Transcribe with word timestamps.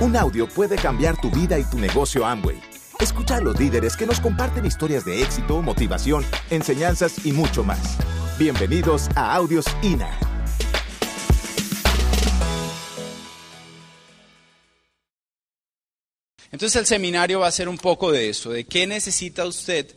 Un 0.00 0.16
audio 0.16 0.46
puede 0.46 0.76
cambiar 0.76 1.20
tu 1.20 1.28
vida 1.28 1.58
y 1.58 1.64
tu 1.64 1.76
negocio 1.76 2.24
Amway. 2.24 2.60
Escucha 3.00 3.38
a 3.38 3.40
los 3.40 3.58
líderes 3.58 3.96
que 3.96 4.06
nos 4.06 4.20
comparten 4.20 4.64
historias 4.64 5.04
de 5.04 5.22
éxito, 5.22 5.60
motivación, 5.60 6.24
enseñanzas 6.50 7.26
y 7.26 7.32
mucho 7.32 7.64
más. 7.64 7.98
Bienvenidos 8.38 9.08
a 9.16 9.34
Audios 9.34 9.64
INA. 9.82 10.08
Entonces 16.52 16.76
el 16.76 16.86
seminario 16.86 17.40
va 17.40 17.48
a 17.48 17.52
ser 17.52 17.68
un 17.68 17.78
poco 17.78 18.12
de 18.12 18.28
eso, 18.28 18.50
de 18.50 18.62
qué 18.66 18.86
necesita 18.86 19.46
usted 19.46 19.92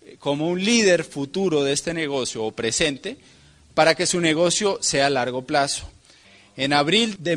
eh, 0.00 0.16
como 0.18 0.48
un 0.48 0.64
líder 0.64 1.04
futuro 1.04 1.62
de 1.62 1.74
este 1.74 1.92
negocio 1.92 2.42
o 2.42 2.52
presente 2.52 3.18
para 3.74 3.94
que 3.94 4.06
su 4.06 4.18
negocio 4.18 4.78
sea 4.80 5.08
a 5.08 5.10
largo 5.10 5.42
plazo. 5.42 5.90
En 6.56 6.72
abril 6.72 7.18
de 7.20 7.36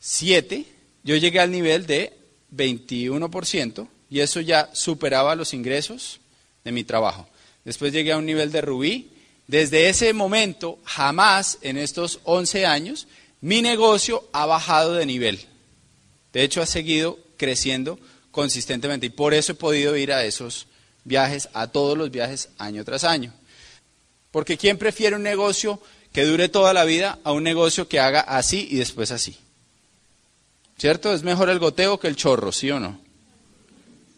1997 0.00 0.80
yo 1.02 1.16
llegué 1.16 1.40
al 1.40 1.50
nivel 1.50 1.86
de 1.86 2.12
21% 2.54 3.88
y 4.10 4.20
eso 4.20 4.40
ya 4.40 4.70
superaba 4.72 5.34
los 5.34 5.54
ingresos 5.54 6.20
de 6.64 6.72
mi 6.72 6.84
trabajo. 6.84 7.28
Después 7.64 7.92
llegué 7.92 8.12
a 8.12 8.18
un 8.18 8.26
nivel 8.26 8.50
de 8.50 8.60
rubí. 8.60 9.12
Desde 9.46 9.88
ese 9.88 10.12
momento, 10.12 10.78
jamás 10.84 11.58
en 11.62 11.76
estos 11.76 12.20
11 12.24 12.66
años, 12.66 13.08
mi 13.40 13.62
negocio 13.62 14.28
ha 14.32 14.46
bajado 14.46 14.94
de 14.94 15.06
nivel. 15.06 15.40
De 16.32 16.42
hecho, 16.42 16.62
ha 16.62 16.66
seguido 16.66 17.18
creciendo 17.36 17.98
consistentemente 18.30 19.06
y 19.06 19.10
por 19.10 19.34
eso 19.34 19.52
he 19.52 19.56
podido 19.56 19.96
ir 19.96 20.12
a 20.12 20.24
esos 20.24 20.66
viajes, 21.04 21.48
a 21.52 21.66
todos 21.66 21.98
los 21.98 22.10
viajes 22.10 22.50
año 22.58 22.84
tras 22.84 23.04
año. 23.04 23.32
Porque 24.30 24.56
¿quién 24.56 24.78
prefiere 24.78 25.16
un 25.16 25.22
negocio 25.22 25.80
que 26.12 26.24
dure 26.24 26.48
toda 26.48 26.72
la 26.72 26.84
vida 26.84 27.18
a 27.24 27.32
un 27.32 27.42
negocio 27.42 27.88
que 27.88 27.98
haga 27.98 28.20
así 28.20 28.68
y 28.70 28.76
después 28.76 29.10
así? 29.10 29.36
¿Cierto? 30.80 31.12
Es 31.12 31.22
mejor 31.22 31.50
el 31.50 31.58
goteo 31.58 32.00
que 32.00 32.08
el 32.08 32.16
chorro, 32.16 32.52
¿sí 32.52 32.70
o 32.70 32.80
no? 32.80 32.98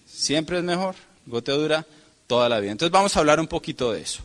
Siempre 0.06 0.58
es 0.58 0.62
mejor. 0.62 0.94
El 1.26 1.32
goteo 1.32 1.58
dura 1.58 1.84
toda 2.28 2.48
la 2.48 2.60
vida. 2.60 2.70
Entonces 2.70 2.92
vamos 2.92 3.16
a 3.16 3.18
hablar 3.18 3.40
un 3.40 3.48
poquito 3.48 3.92
de 3.92 4.02
eso. 4.02 4.22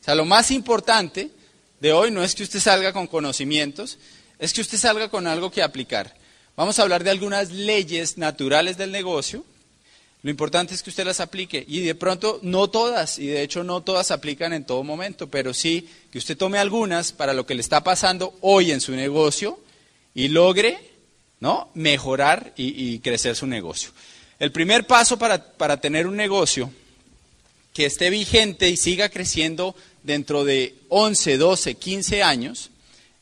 O 0.00 0.04
sea, 0.04 0.16
lo 0.16 0.24
más 0.24 0.50
importante 0.50 1.30
de 1.78 1.92
hoy 1.92 2.10
no 2.10 2.24
es 2.24 2.34
que 2.34 2.42
usted 2.42 2.58
salga 2.58 2.92
con 2.92 3.06
conocimientos, 3.06 3.96
es 4.40 4.52
que 4.52 4.60
usted 4.60 4.76
salga 4.76 5.08
con 5.08 5.28
algo 5.28 5.52
que 5.52 5.62
aplicar. 5.62 6.12
Vamos 6.56 6.80
a 6.80 6.82
hablar 6.82 7.04
de 7.04 7.10
algunas 7.10 7.52
leyes 7.52 8.18
naturales 8.18 8.76
del 8.76 8.90
negocio. 8.90 9.44
Lo 10.22 10.30
importante 10.30 10.74
es 10.74 10.82
que 10.82 10.90
usted 10.90 11.06
las 11.06 11.20
aplique 11.20 11.64
y 11.68 11.78
de 11.82 11.94
pronto 11.94 12.40
no 12.42 12.68
todas, 12.70 13.20
y 13.20 13.28
de 13.28 13.42
hecho 13.42 13.62
no 13.62 13.84
todas 13.84 14.10
aplican 14.10 14.52
en 14.52 14.64
todo 14.64 14.82
momento, 14.82 15.28
pero 15.28 15.54
sí 15.54 15.88
que 16.10 16.18
usted 16.18 16.36
tome 16.36 16.58
algunas 16.58 17.12
para 17.12 17.34
lo 17.34 17.46
que 17.46 17.54
le 17.54 17.60
está 17.60 17.84
pasando 17.84 18.36
hoy 18.40 18.72
en 18.72 18.80
su 18.80 18.90
negocio 18.96 19.60
y 20.12 20.26
logre 20.26 20.97
¿no? 21.40 21.70
mejorar 21.74 22.52
y, 22.56 22.98
crecer 23.00 23.36
su 23.36 23.46
negocio. 23.46 23.90
El 24.38 24.52
primer 24.52 24.86
paso 24.86 25.18
para, 25.18 25.52
para 25.52 25.80
tener 25.80 26.06
un 26.06 26.16
negocio 26.16 26.70
que 27.72 27.86
esté 27.86 28.10
vigente 28.10 28.68
y 28.68 28.76
siga 28.76 29.08
creciendo 29.08 29.74
dentro 30.02 30.44
de 30.44 30.74
11, 30.88 31.38
12, 31.38 31.74
15 31.74 32.22
años 32.22 32.70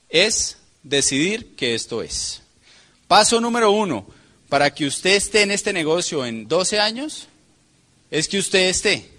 es 0.08 0.56
decidir 0.82 1.54
que 1.56 1.74
esto 1.74 2.02
es. 2.02 2.42
Paso 3.08 3.40
número 3.40 3.70
uno, 3.70 4.06
para 4.48 4.72
que 4.72 4.86
usted 4.86 5.16
esté 5.16 5.42
en 5.42 5.50
este 5.50 5.72
negocio 5.72 6.24
en 6.24 6.48
12 6.48 6.80
años, 6.80 7.28
es 8.10 8.28
que 8.28 8.38
usted 8.38 8.68
esté. 8.68 9.10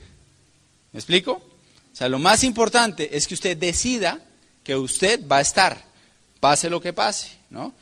¿Me 0.91 0.99
explico? 0.99 1.33
O 1.33 1.95
sea, 1.95 2.09
lo 2.09 2.19
más 2.19 2.43
importante 2.43 3.15
es 3.15 3.27
que 3.27 3.33
usted 3.33 3.57
decida 3.57 4.21
que 4.63 4.75
usted 4.75 5.25
va 5.27 5.37
a 5.37 5.41
estar, 5.41 5.83
pase 6.39 6.69
lo 6.69 6.81
que 6.81 6.93
pase, 6.93 7.31
¿no? 7.49 7.73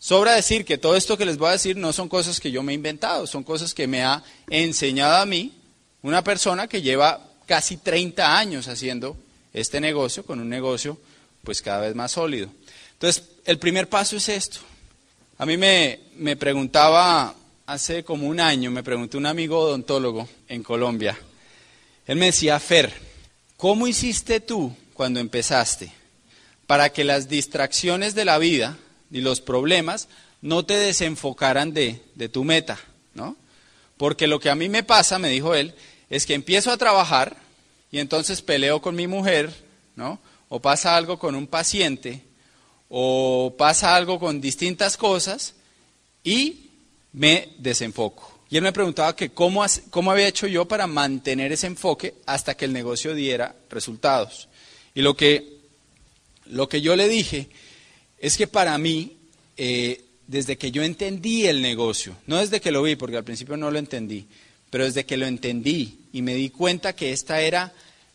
Sobra 0.00 0.34
decir 0.34 0.64
que 0.64 0.78
todo 0.78 0.96
esto 0.96 1.18
que 1.18 1.26
les 1.26 1.36
voy 1.36 1.50
a 1.50 1.52
decir 1.52 1.76
no 1.76 1.92
son 1.92 2.08
cosas 2.08 2.40
que 2.40 2.50
yo 2.50 2.62
me 2.62 2.72
he 2.72 2.74
inventado, 2.74 3.26
son 3.26 3.44
cosas 3.44 3.74
que 3.74 3.86
me 3.86 4.02
ha 4.02 4.24
enseñado 4.48 5.16
a 5.16 5.26
mí 5.26 5.52
una 6.00 6.24
persona 6.24 6.66
que 6.66 6.80
lleva 6.80 7.22
casi 7.44 7.76
30 7.76 8.38
años 8.38 8.66
haciendo 8.66 9.14
este 9.52 9.78
negocio, 9.78 10.24
con 10.24 10.40
un 10.40 10.48
negocio 10.48 10.98
pues 11.44 11.60
cada 11.60 11.82
vez 11.82 11.94
más 11.94 12.12
sólido. 12.12 12.48
Entonces, 12.94 13.24
el 13.44 13.58
primer 13.58 13.90
paso 13.90 14.16
es 14.16 14.30
esto, 14.30 14.60
a 15.36 15.44
mí 15.44 15.58
me, 15.58 16.00
me 16.16 16.34
preguntaba 16.34 17.34
hace 17.66 18.02
como 18.02 18.26
un 18.26 18.40
año, 18.40 18.70
me 18.70 18.82
preguntó 18.82 19.18
un 19.18 19.26
amigo 19.26 19.58
odontólogo 19.58 20.26
en 20.48 20.62
Colombia. 20.62 21.18
Él 22.06 22.16
me 22.16 22.26
decía, 22.26 22.58
Fer, 22.58 22.90
¿cómo 23.58 23.86
hiciste 23.86 24.40
tú 24.40 24.74
cuando 24.94 25.20
empezaste 25.20 25.92
para 26.66 26.90
que 26.90 27.04
las 27.04 27.28
distracciones 27.28 28.14
de 28.14 28.24
la 28.24 28.38
vida 28.38 28.78
y 29.10 29.20
los 29.20 29.40
problemas 29.40 30.08
no 30.42 30.64
te 30.64 30.74
desenfocaran 30.74 31.72
de, 31.72 32.00
de 32.14 32.28
tu 32.28 32.44
meta? 32.44 32.78
¿no? 33.14 33.36
Porque 33.96 34.26
lo 34.26 34.40
que 34.40 34.50
a 34.50 34.54
mí 34.54 34.68
me 34.68 34.82
pasa, 34.82 35.18
me 35.18 35.28
dijo 35.28 35.54
él, 35.54 35.74
es 36.08 36.26
que 36.26 36.34
empiezo 36.34 36.70
a 36.70 36.76
trabajar 36.76 37.36
y 37.92 37.98
entonces 37.98 38.42
peleo 38.42 38.80
con 38.80 38.94
mi 38.94 39.06
mujer, 39.06 39.52
¿no? 39.96 40.18
O 40.48 40.60
pasa 40.60 40.96
algo 40.96 41.18
con 41.18 41.34
un 41.34 41.46
paciente 41.46 42.22
o 42.88 43.54
pasa 43.56 43.94
algo 43.94 44.18
con 44.18 44.40
distintas 44.40 44.96
cosas 44.96 45.54
y 46.24 46.70
me 47.12 47.50
desenfoco. 47.58 48.40
Y 48.48 48.56
él 48.56 48.62
me 48.62 48.72
preguntaba 48.72 49.14
que 49.14 49.30
cómo, 49.30 49.64
cómo 49.90 50.10
había 50.10 50.26
hecho 50.26 50.48
yo 50.48 50.66
para 50.66 50.88
mantener 50.88 51.52
ese 51.52 51.68
enfoque 51.68 52.14
hasta 52.26 52.56
que 52.56 52.64
el 52.64 52.72
negocio 52.72 53.14
diera 53.14 53.54
resultados. 53.68 54.48
Y 54.92 55.02
lo 55.02 55.16
que, 55.16 55.58
lo 56.46 56.68
que 56.68 56.80
yo 56.80 56.96
le 56.96 57.08
dije 57.08 57.48
es 58.20 58.36
que 58.36 58.46
para 58.46 58.76
mí, 58.78 59.16
eh, 59.56 60.04
desde 60.26 60.56
que 60.56 60.70
yo 60.70 60.82
entendí 60.82 61.46
el 61.46 61.62
negocio, 61.62 62.14
no 62.26 62.36
desde 62.36 62.60
que 62.60 62.70
lo 62.70 62.82
vi, 62.82 62.94
porque 62.94 63.16
al 63.16 63.24
principio 63.24 63.56
no 63.56 63.70
lo 63.70 63.78
entendí, 63.78 64.26
pero 64.68 64.84
desde 64.84 65.04
que 65.04 65.16
lo 65.16 65.26
entendí 65.26 65.98
y 66.12 66.22
me 66.22 66.34
di 66.34 66.50
cuenta 66.50 66.94
que 66.94 67.12
esta 67.12 67.40
era 67.40 67.72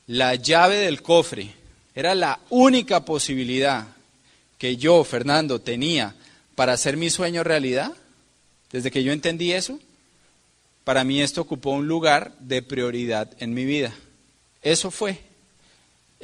la 0.08 0.36
llave 0.36 0.78
del 0.78 1.02
cofre, 1.02 1.50
era 1.96 2.14
la 2.14 2.40
única 2.50 3.04
posibilidad 3.04 3.88
que 4.58 4.78
yo, 4.78 5.04
Fernando, 5.04 5.60
tenía 5.60 6.16
para 6.54 6.74
hacer 6.74 6.98
mi 6.98 7.10
sueño 7.10 7.44
realidad, 7.44 7.92
desde 8.72 8.92
que 8.92 9.04
yo 9.04 9.12
entendí 9.12 9.52
eso, 9.52 9.80
para 10.84 11.04
mí 11.04 11.22
esto 11.22 11.42
ocupó 11.42 11.72
un 11.72 11.88
lugar 11.88 12.34
de 12.40 12.62
prioridad 12.62 13.32
en 13.40 13.54
mi 13.54 13.66
vida. 13.66 13.94
Eso 14.62 14.92
fue. 14.92 15.20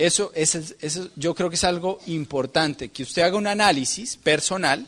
Eso, 0.01 0.31
eso, 0.33 1.09
yo 1.15 1.35
creo 1.35 1.47
que 1.51 1.57
es 1.57 1.63
algo 1.63 1.99
importante, 2.07 2.89
que 2.89 3.03
usted 3.03 3.21
haga 3.21 3.37
un 3.37 3.45
análisis 3.45 4.17
personal 4.17 4.87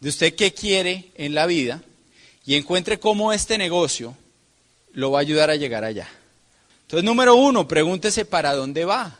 de 0.00 0.08
usted 0.08 0.34
qué 0.34 0.52
quiere 0.52 1.12
en 1.14 1.32
la 1.32 1.46
vida 1.46 1.80
y 2.44 2.56
encuentre 2.56 2.98
cómo 2.98 3.32
este 3.32 3.56
negocio 3.56 4.16
lo 4.94 5.12
va 5.12 5.20
a 5.20 5.22
ayudar 5.22 5.50
a 5.50 5.54
llegar 5.54 5.84
allá. 5.84 6.08
Entonces, 6.82 7.04
número 7.04 7.36
uno, 7.36 7.68
pregúntese 7.68 8.24
para 8.24 8.52
dónde 8.52 8.84
va. 8.84 9.16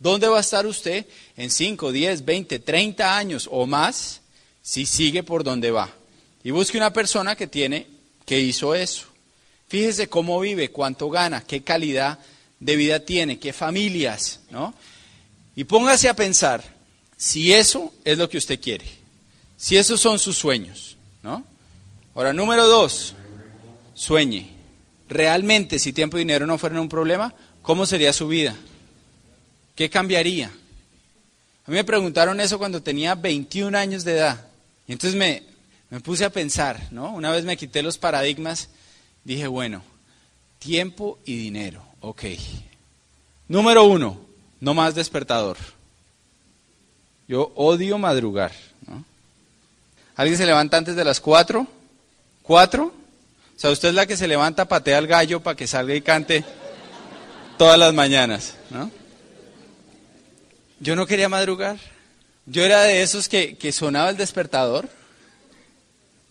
¿Dónde 0.00 0.26
va 0.26 0.38
a 0.38 0.40
estar 0.40 0.66
usted 0.66 1.06
en 1.36 1.48
5, 1.48 1.92
10, 1.92 2.24
20, 2.24 2.58
30 2.58 3.16
años 3.16 3.48
o 3.52 3.66
más 3.66 4.20
si 4.62 4.84
sigue 4.84 5.22
por 5.22 5.44
donde 5.44 5.70
va? 5.70 5.94
Y 6.42 6.50
busque 6.50 6.76
una 6.76 6.92
persona 6.92 7.36
que 7.36 7.46
tiene, 7.46 7.86
que 8.26 8.40
hizo 8.40 8.74
eso. 8.74 9.06
Fíjese 9.68 10.08
cómo 10.08 10.40
vive, 10.40 10.72
cuánto 10.72 11.08
gana, 11.08 11.44
qué 11.46 11.62
calidad 11.62 12.18
de 12.60 12.76
vida 12.76 13.00
tiene, 13.00 13.38
qué 13.38 13.52
familias, 13.52 14.40
¿no? 14.50 14.74
Y 15.56 15.64
póngase 15.64 16.08
a 16.08 16.14
pensar 16.14 16.62
si 17.16 17.52
eso 17.52 17.92
es 18.04 18.18
lo 18.18 18.28
que 18.28 18.38
usted 18.38 18.60
quiere, 18.60 18.86
si 19.56 19.76
esos 19.76 20.00
son 20.00 20.18
sus 20.18 20.36
sueños, 20.36 20.96
¿no? 21.22 21.44
Ahora, 22.14 22.32
número 22.32 22.66
dos, 22.66 23.14
sueñe. 23.94 24.50
Realmente, 25.08 25.78
si 25.78 25.92
tiempo 25.92 26.16
y 26.16 26.20
dinero 26.20 26.46
no 26.46 26.58
fueran 26.58 26.78
un 26.78 26.88
problema, 26.88 27.34
¿cómo 27.62 27.86
sería 27.86 28.12
su 28.12 28.28
vida? 28.28 28.56
¿Qué 29.74 29.90
cambiaría? 29.90 30.46
A 31.66 31.70
mí 31.70 31.76
me 31.76 31.84
preguntaron 31.84 32.40
eso 32.40 32.58
cuando 32.58 32.82
tenía 32.82 33.14
21 33.14 33.76
años 33.76 34.04
de 34.04 34.12
edad. 34.12 34.46
Y 34.86 34.92
entonces 34.92 35.18
me, 35.18 35.42
me 35.90 36.00
puse 36.00 36.24
a 36.24 36.30
pensar, 36.30 36.88
¿no? 36.90 37.12
Una 37.12 37.30
vez 37.30 37.44
me 37.44 37.56
quité 37.56 37.82
los 37.82 37.98
paradigmas, 37.98 38.68
dije, 39.24 39.46
bueno, 39.46 39.82
tiempo 40.58 41.18
y 41.24 41.36
dinero, 41.36 41.82
ok. 42.08 42.22
Número 43.48 43.84
uno, 43.84 44.20
no 44.60 44.74
más 44.74 44.94
despertador. 44.94 45.56
Yo 47.26 47.52
odio 47.54 47.98
madrugar. 47.98 48.52
¿no? 48.86 49.04
¿Alguien 50.16 50.38
se 50.38 50.46
levanta 50.46 50.76
antes 50.76 50.96
de 50.96 51.04
las 51.04 51.20
cuatro? 51.20 51.66
¿Cuatro? 52.42 52.92
O 53.56 53.60
sea, 53.60 53.70
usted 53.70 53.90
es 53.90 53.94
la 53.94 54.06
que 54.06 54.16
se 54.16 54.28
levanta, 54.28 54.66
patea 54.66 54.98
al 54.98 55.06
gallo 55.06 55.40
para 55.40 55.56
que 55.56 55.66
salga 55.66 55.94
y 55.94 56.02
cante 56.02 56.44
todas 57.56 57.78
las 57.78 57.94
mañanas, 57.94 58.56
¿no? 58.70 58.90
Yo 60.80 60.96
no 60.96 61.06
quería 61.06 61.28
madrugar. 61.28 61.78
Yo 62.46 62.62
era 62.64 62.82
de 62.82 63.02
esos 63.02 63.28
que, 63.28 63.72
sonaba 63.72 64.10
el 64.10 64.16
despertador 64.16 64.88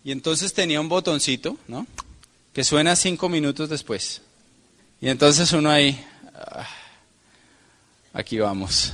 y 0.04 0.12
entonces 0.12 0.54
tenía 0.54 0.82
un 0.82 0.90
botoncito, 0.90 1.58
¿no? 1.68 1.88
Que 2.54 2.64
suena 2.64 2.96
cinco 2.96 3.30
minutos 3.30 3.70
después. 3.70 4.22
Y 5.04 5.10
entonces 5.10 5.52
uno 5.52 5.70
ahí, 5.70 6.02
ah, 6.34 6.66
aquí 8.14 8.40
vamos. 8.40 8.94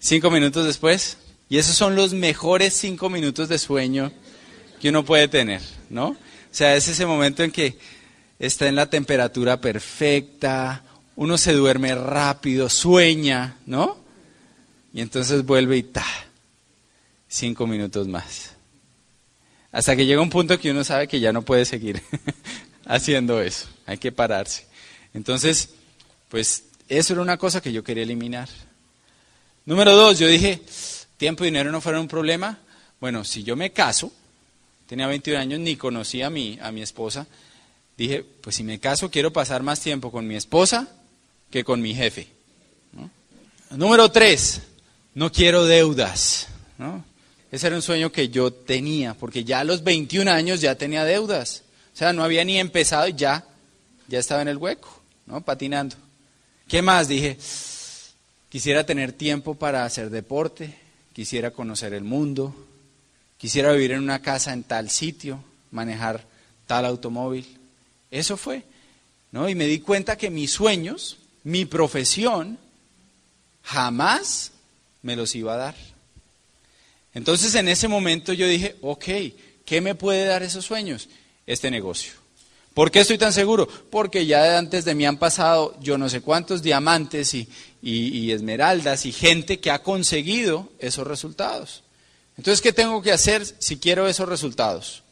Cinco 0.00 0.28
minutos 0.28 0.66
después, 0.66 1.18
Y 1.48 1.58
esos 1.58 1.76
son 1.76 1.94
los 1.94 2.14
mejores 2.14 2.74
cinco 2.74 3.08
minutos 3.08 3.48
de 3.48 3.58
sueño 3.58 4.10
que 4.80 4.88
uno 4.88 5.04
puede 5.04 5.28
tener, 5.28 5.60
¿no? 5.88 6.08
O 6.08 6.16
sea, 6.50 6.74
es 6.74 6.88
ese 6.88 7.06
momento 7.06 7.44
en 7.44 7.52
que 7.52 7.78
está 8.40 8.66
en 8.66 8.74
la 8.74 8.90
temperatura 8.90 9.60
perfecta, 9.60 10.82
uno 11.14 11.38
se 11.38 11.52
duerme 11.52 11.94
rápido, 11.94 12.68
sueña, 12.68 13.56
¿no? 13.66 13.98
Y 14.92 15.00
entonces 15.00 15.46
vuelve 15.46 15.76
y 15.76 15.84
ta, 15.84 16.06
cinco 17.28 17.68
minutos 17.68 18.08
más. 18.08 18.56
Hasta 19.70 19.94
que 19.94 20.06
llega 20.06 20.22
un 20.22 20.30
punto 20.30 20.58
que 20.58 20.72
uno 20.72 20.82
sabe 20.82 21.06
que 21.06 21.20
ya 21.20 21.32
no 21.32 21.42
puede 21.42 21.66
seguir 21.66 22.02
haciendo 22.84 23.40
eso, 23.40 23.68
hay 23.86 23.98
que 23.98 24.10
pararse. 24.10 24.69
Entonces, 25.14 25.70
pues 26.28 26.64
eso 26.88 27.12
era 27.12 27.22
una 27.22 27.36
cosa 27.36 27.60
que 27.60 27.72
yo 27.72 27.84
quería 27.84 28.02
eliminar. 28.02 28.48
Número 29.66 29.94
dos, 29.94 30.18
yo 30.18 30.26
dije, 30.26 30.62
tiempo 31.16 31.44
y 31.44 31.48
dinero 31.48 31.70
no 31.70 31.80
fueron 31.80 32.02
un 32.02 32.08
problema. 32.08 32.58
Bueno, 33.00 33.24
si 33.24 33.42
yo 33.42 33.56
me 33.56 33.72
caso, 33.72 34.12
tenía 34.86 35.06
21 35.06 35.38
años, 35.38 35.60
ni 35.60 35.76
conocía 35.76 36.26
a 36.26 36.30
mi, 36.30 36.58
a 36.60 36.72
mi 36.72 36.82
esposa, 36.82 37.26
dije, 37.96 38.24
pues 38.40 38.56
si 38.56 38.64
me 38.64 38.80
caso 38.80 39.10
quiero 39.10 39.32
pasar 39.32 39.62
más 39.62 39.80
tiempo 39.80 40.10
con 40.10 40.26
mi 40.26 40.34
esposa 40.34 40.88
que 41.50 41.64
con 41.64 41.80
mi 41.80 41.94
jefe. 41.94 42.28
Número 43.70 44.10
tres, 44.10 44.62
no 45.14 45.30
quiero 45.30 45.64
deudas. 45.64 46.48
Ese 47.52 47.66
era 47.66 47.76
un 47.76 47.82
sueño 47.82 48.10
que 48.10 48.28
yo 48.28 48.52
tenía, 48.52 49.14
porque 49.14 49.44
ya 49.44 49.60
a 49.60 49.64
los 49.64 49.84
21 49.84 50.30
años 50.30 50.60
ya 50.60 50.76
tenía 50.76 51.04
deudas. 51.04 51.62
O 51.92 51.96
sea, 51.96 52.12
no 52.12 52.24
había 52.24 52.44
ni 52.44 52.58
empezado 52.58 53.06
y 53.08 53.14
ya, 53.14 53.44
ya 54.08 54.18
estaba 54.18 54.42
en 54.42 54.48
el 54.48 54.56
hueco, 54.56 54.99
¿no? 55.30 55.40
patinando. 55.40 55.96
¿Qué 56.68 56.82
más? 56.82 57.08
Dije, 57.08 57.38
quisiera 58.48 58.84
tener 58.84 59.12
tiempo 59.12 59.54
para 59.54 59.84
hacer 59.84 60.10
deporte, 60.10 60.76
quisiera 61.12 61.52
conocer 61.52 61.94
el 61.94 62.04
mundo, 62.04 62.54
quisiera 63.38 63.72
vivir 63.72 63.92
en 63.92 64.02
una 64.02 64.22
casa 64.22 64.52
en 64.52 64.64
tal 64.64 64.90
sitio, 64.90 65.42
manejar 65.70 66.24
tal 66.66 66.84
automóvil. 66.84 67.46
Eso 68.10 68.36
fue, 68.36 68.64
¿no? 69.32 69.48
Y 69.48 69.54
me 69.54 69.66
di 69.66 69.80
cuenta 69.80 70.16
que 70.16 70.30
mis 70.30 70.50
sueños, 70.50 71.18
mi 71.44 71.64
profesión, 71.64 72.58
jamás 73.62 74.52
me 75.02 75.16
los 75.16 75.34
iba 75.34 75.54
a 75.54 75.58
dar. 75.58 75.74
Entonces 77.14 77.54
en 77.54 77.68
ese 77.68 77.88
momento 77.88 78.32
yo 78.32 78.46
dije, 78.46 78.76
ok, 78.80 79.04
¿qué 79.64 79.80
me 79.80 79.94
puede 79.94 80.24
dar 80.24 80.42
esos 80.42 80.64
sueños? 80.64 81.08
Este 81.46 81.70
negocio. 81.70 82.19
¿Por 82.80 82.90
qué 82.90 83.00
estoy 83.00 83.18
tan 83.18 83.34
seguro? 83.34 83.68
Porque 83.90 84.24
ya 84.24 84.56
antes 84.56 84.86
de 84.86 84.94
mí 84.94 85.04
han 85.04 85.18
pasado 85.18 85.76
yo 85.82 85.98
no 85.98 86.08
sé 86.08 86.22
cuántos 86.22 86.62
diamantes 86.62 87.34
y, 87.34 88.32
esmeraldas 88.32 89.04
y 89.04 89.12
gente 89.12 89.60
que 89.60 89.70
ha 89.70 89.82
conseguido 89.82 90.70
esos 90.78 91.06
resultados. 91.06 91.82
Entonces, 92.38 92.62
¿qué 92.62 92.72
tengo 92.72 93.02
que 93.02 93.12
hacer 93.12 93.44
si 93.58 93.76
quiero 93.76 94.08
esos 94.08 94.26
resultados? 94.26 95.02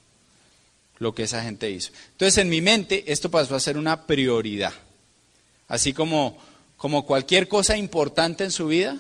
Lo 0.99 1.15
que 1.15 1.25
esa 1.25 1.43
gente 1.43 1.71
hizo. 1.71 1.93
Entonces, 2.13 2.39
en 2.39 2.49
mi 2.49 2.63
mente, 2.63 3.05
esto 3.13 3.31
pasó 3.31 3.55
a 3.55 3.61
ser 3.61 3.77
una 3.77 4.07
prioridad. 4.07 4.73
Así 5.69 5.93
como, 5.93 6.39
como 6.79 7.05
cualquier 7.05 7.49
cosa 7.49 7.77
importante 7.77 8.45
en 8.45 8.51
su 8.51 8.69
vida, 8.69 8.99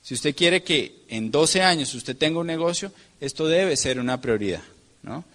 si 0.00 0.14
usted 0.14 0.34
quiere 0.34 0.62
que 0.62 1.02
en 1.08 1.30
12 1.30 1.60
años 1.60 1.92
usted 1.92 2.16
tenga 2.16 2.40
un 2.40 2.46
negocio, 2.46 2.90
esto 3.20 3.46
debe 3.46 3.76
ser 3.76 4.00
una 4.00 4.18
prioridad, 4.18 4.62
¿no? 5.02 5.26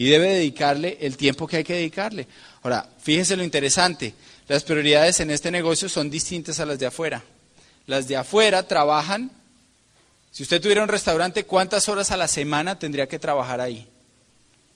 Y 0.00 0.08
debe 0.08 0.30
dedicarle 0.30 0.96
el 1.02 1.18
tiempo 1.18 1.46
que 1.46 1.58
hay 1.58 1.64
que 1.64 1.74
dedicarle. 1.74 2.26
Ahora, 2.62 2.88
fíjese 3.02 3.36
lo 3.36 3.44
interesante, 3.44 4.14
las 4.48 4.64
prioridades 4.64 5.20
en 5.20 5.30
este 5.30 5.50
negocio 5.50 5.90
son 5.90 6.08
distintas 6.08 6.58
a 6.58 6.64
las 6.64 6.78
de 6.78 6.86
afuera. 6.86 7.22
Las 7.84 8.08
de 8.08 8.16
afuera 8.16 8.66
trabajan, 8.66 9.30
si 10.30 10.42
usted 10.42 10.58
tuviera 10.58 10.82
un 10.82 10.88
restaurante, 10.88 11.44
¿cuántas 11.44 11.86
horas 11.90 12.10
a 12.12 12.16
la 12.16 12.28
semana 12.28 12.78
tendría 12.78 13.08
que 13.08 13.18
trabajar 13.18 13.60
ahí? 13.60 13.86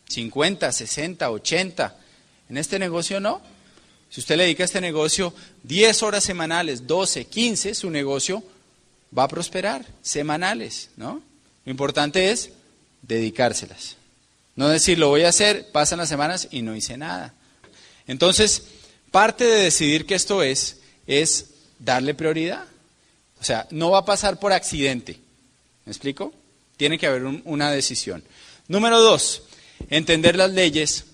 50, 0.08 0.70
60, 0.70 1.30
80. 1.30 1.96
En 2.50 2.58
este 2.58 2.78
negocio 2.78 3.18
no. 3.18 3.40
Si 4.10 4.20
usted 4.20 4.36
le 4.36 4.42
dedica 4.42 4.64
a 4.64 4.66
este 4.66 4.82
negocio 4.82 5.32
10 5.62 6.02
horas 6.02 6.22
semanales, 6.22 6.86
12, 6.86 7.24
15, 7.24 7.74
su 7.74 7.88
negocio 7.88 8.44
va 9.16 9.22
a 9.22 9.28
prosperar, 9.28 9.86
semanales, 10.02 10.90
¿no? 10.98 11.22
Lo 11.64 11.70
importante 11.70 12.30
es 12.30 12.50
dedicárselas. 13.00 13.96
No 14.56 14.68
decir, 14.68 14.98
lo 14.98 15.08
voy 15.08 15.22
a 15.22 15.28
hacer, 15.28 15.70
pasan 15.72 15.98
las 15.98 16.08
semanas 16.08 16.48
y 16.50 16.62
no 16.62 16.76
hice 16.76 16.96
nada. 16.96 17.34
Entonces, 18.06 18.64
parte 19.10 19.44
de 19.44 19.64
decidir 19.64 20.06
que 20.06 20.14
esto 20.14 20.42
es, 20.42 20.78
es 21.06 21.46
darle 21.78 22.14
prioridad. 22.14 22.64
O 23.40 23.44
sea, 23.44 23.66
no 23.70 23.90
va 23.90 23.98
a 23.98 24.04
pasar 24.04 24.38
por 24.38 24.52
accidente. 24.52 25.18
¿Me 25.84 25.90
explico? 25.90 26.32
Tiene 26.76 26.98
que 26.98 27.06
haber 27.06 27.24
una 27.24 27.70
decisión. 27.70 28.24
Número 28.68 29.00
dos, 29.00 29.42
entender 29.90 30.36
las 30.36 30.52
leyes 30.52 31.04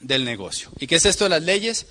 del 0.00 0.24
negocio. 0.24 0.70
¿Y 0.78 0.86
qué 0.86 0.96
es 0.96 1.06
esto 1.06 1.24
de 1.24 1.30
las 1.30 1.42
leyes? 1.42 1.86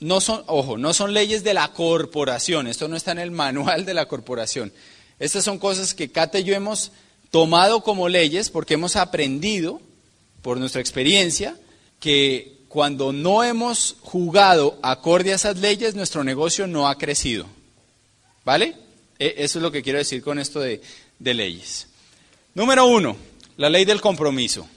no 0.00 0.20
son, 0.20 0.44
ojo, 0.46 0.78
no 0.78 0.94
son 0.94 1.12
leyes 1.12 1.44
de 1.44 1.54
la 1.54 1.72
corporación, 1.72 2.66
esto 2.66 2.88
no 2.88 2.96
está 2.96 3.12
en 3.12 3.18
el 3.18 3.30
manual 3.30 3.84
de 3.84 3.94
la 3.94 4.06
corporación. 4.06 4.72
Estas 5.18 5.44
son 5.44 5.58
cosas 5.58 5.94
que 5.94 6.10
Kate 6.10 6.40
y 6.40 6.44
yo 6.44 6.54
hemos 6.54 6.92
tomado 7.30 7.82
como 7.82 8.08
leyes 8.08 8.50
porque 8.50 8.74
hemos 8.74 8.96
aprendido 8.96 9.80
por 10.42 10.58
nuestra 10.58 10.80
experiencia 10.80 11.56
que 12.00 12.58
cuando 12.68 13.12
no 13.12 13.42
hemos 13.44 13.96
jugado 14.00 14.78
acorde 14.82 15.32
a 15.32 15.36
esas 15.36 15.58
leyes, 15.58 15.94
nuestro 15.94 16.22
negocio 16.24 16.66
no 16.66 16.88
ha 16.88 16.98
crecido. 16.98 17.46
¿Vale? 18.44 18.76
E, 19.18 19.34
eso 19.38 19.58
es 19.58 19.62
lo 19.62 19.72
que 19.72 19.82
quiero 19.82 19.98
decir 19.98 20.22
con 20.22 20.38
esto 20.38 20.60
de, 20.60 20.80
de 21.18 21.34
leyes. 21.34 21.88
Número 22.54 22.86
uno, 22.86 23.16
la 23.56 23.70
ley 23.70 23.84
del 23.84 24.00
compromiso. 24.00 24.68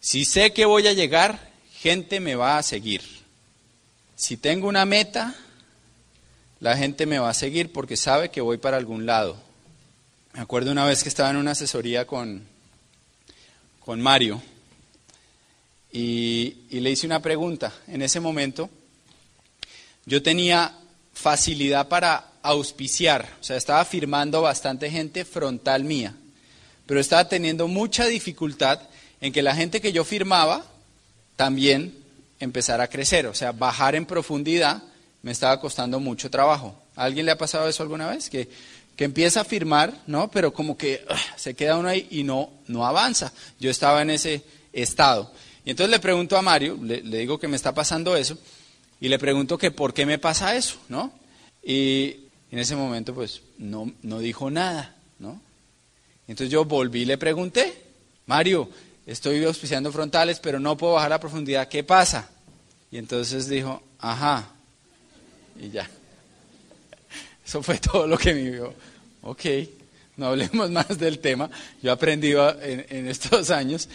Si 0.00 0.24
sé 0.24 0.52
que 0.52 0.64
voy 0.64 0.86
a 0.86 0.92
llegar, 0.92 1.50
gente 1.78 2.20
me 2.20 2.34
va 2.34 2.58
a 2.58 2.62
seguir. 2.62 3.02
Si 4.14 4.36
tengo 4.36 4.68
una 4.68 4.84
meta, 4.86 5.34
la 6.60 6.76
gente 6.76 7.06
me 7.06 7.18
va 7.18 7.30
a 7.30 7.34
seguir 7.34 7.72
porque 7.72 7.96
sabe 7.96 8.30
que 8.30 8.40
voy 8.40 8.58
para 8.58 8.76
algún 8.76 9.04
lado. 9.04 9.36
Me 10.36 10.42
acuerdo 10.42 10.70
una 10.70 10.84
vez 10.84 11.02
que 11.02 11.08
estaba 11.08 11.30
en 11.30 11.36
una 11.36 11.52
asesoría 11.52 12.06
con, 12.06 12.46
con 13.80 14.02
Mario 14.02 14.42
y, 15.90 16.56
le 16.68 16.90
hice 16.90 17.06
una 17.06 17.22
pregunta. 17.22 17.72
En 17.88 18.02
ese 18.02 18.20
momento 18.20 18.68
yo 20.04 20.22
tenía 20.22 20.74
facilidad 21.14 21.88
para 21.88 22.32
auspiciar, 22.42 23.26
o 23.40 23.44
sea, 23.44 23.56
estaba 23.56 23.82
firmando 23.86 24.42
bastante 24.42 24.90
gente 24.90 25.24
frontal 25.24 25.84
mía, 25.84 26.14
pero 26.84 27.00
estaba 27.00 27.26
teniendo 27.26 27.66
mucha 27.66 28.04
dificultad 28.04 28.78
en 29.22 29.32
que 29.32 29.40
la 29.40 29.54
gente 29.54 29.80
que 29.80 29.94
yo 29.94 30.04
firmaba 30.04 30.66
también 31.36 31.96
empezar 32.40 32.82
a 32.82 32.88
crecer, 32.88 33.26
o 33.26 33.34
sea, 33.34 33.52
bajar 33.52 33.94
en 33.94 34.04
profundidad 34.04 34.82
me 35.22 35.32
estaba 35.32 35.58
costando 35.58 35.98
mucho 35.98 36.30
trabajo. 36.30 36.76
¿A 36.94 37.04
alguien 37.04 37.24
le 37.24 37.32
ha 37.32 37.38
pasado 37.38 37.70
eso 37.70 37.82
alguna 37.82 38.08
vez? 38.10 38.28
Que, 38.28 38.50
que 38.96 39.04
empieza 39.04 39.42
a 39.42 39.44
firmar, 39.44 40.02
¿no? 40.06 40.30
Pero 40.30 40.52
como 40.52 40.76
que 40.76 41.04
ah, 41.08 41.20
se 41.36 41.54
queda 41.54 41.76
uno 41.76 41.88
ahí 41.88 42.08
y 42.10 42.24
no, 42.24 42.50
no 42.66 42.86
avanza. 42.86 43.32
Yo 43.60 43.70
estaba 43.70 44.02
en 44.02 44.10
ese 44.10 44.42
estado. 44.72 45.30
Y 45.64 45.70
entonces 45.70 45.90
le 45.90 46.00
pregunto 46.00 46.36
a 46.36 46.42
Mario, 46.42 46.78
le, 46.82 47.02
digo 47.02 47.38
que 47.38 47.48
me 47.48 47.56
está 47.56 47.74
pasando 47.74 48.16
eso, 48.16 48.38
y 49.00 49.08
le 49.08 49.18
pregunto 49.18 49.58
que 49.58 49.70
por 49.70 49.92
qué 49.92 50.06
me 50.06 50.18
pasa 50.18 50.56
eso, 50.56 50.76
¿no? 50.88 51.12
Y 51.62 52.20
en 52.50 52.58
ese 52.58 52.76
momento, 52.76 53.12
pues, 53.12 53.42
no, 53.58 53.92
no 54.02 54.20
dijo 54.20 54.50
nada, 54.50 54.94
¿no? 55.18 55.40
Entonces 56.28 56.50
yo 56.50 56.64
volví 56.64 57.02
y 57.02 57.04
le 57.04 57.18
pregunté, 57.18 57.82
Mario, 58.26 58.70
estoy 59.06 59.44
auspiciando 59.44 59.92
frontales, 59.92 60.38
pero 60.40 60.60
no 60.60 60.76
puedo 60.76 60.94
bajar 60.94 61.10
la 61.10 61.20
profundidad, 61.20 61.68
¿qué 61.68 61.84
pasa? 61.84 62.30
Y 62.90 62.98
entonces 62.98 63.48
dijo, 63.48 63.82
ajá, 63.98 64.48
y 65.58 65.70
ya. 65.70 65.90
Eso 67.46 67.62
fue 67.62 67.78
todo 67.78 68.06
lo 68.06 68.18
que 68.18 68.32
vio. 68.32 68.74
Ok, 69.22 69.44
no 70.16 70.26
hablemos 70.26 70.70
más 70.72 70.98
del 70.98 71.20
tema, 71.20 71.48
yo 71.82 71.90
he 71.90 71.92
aprendido 71.92 72.50
en, 72.60 72.86
en 72.88 73.08
estos 73.08 73.50
años. 73.50 73.88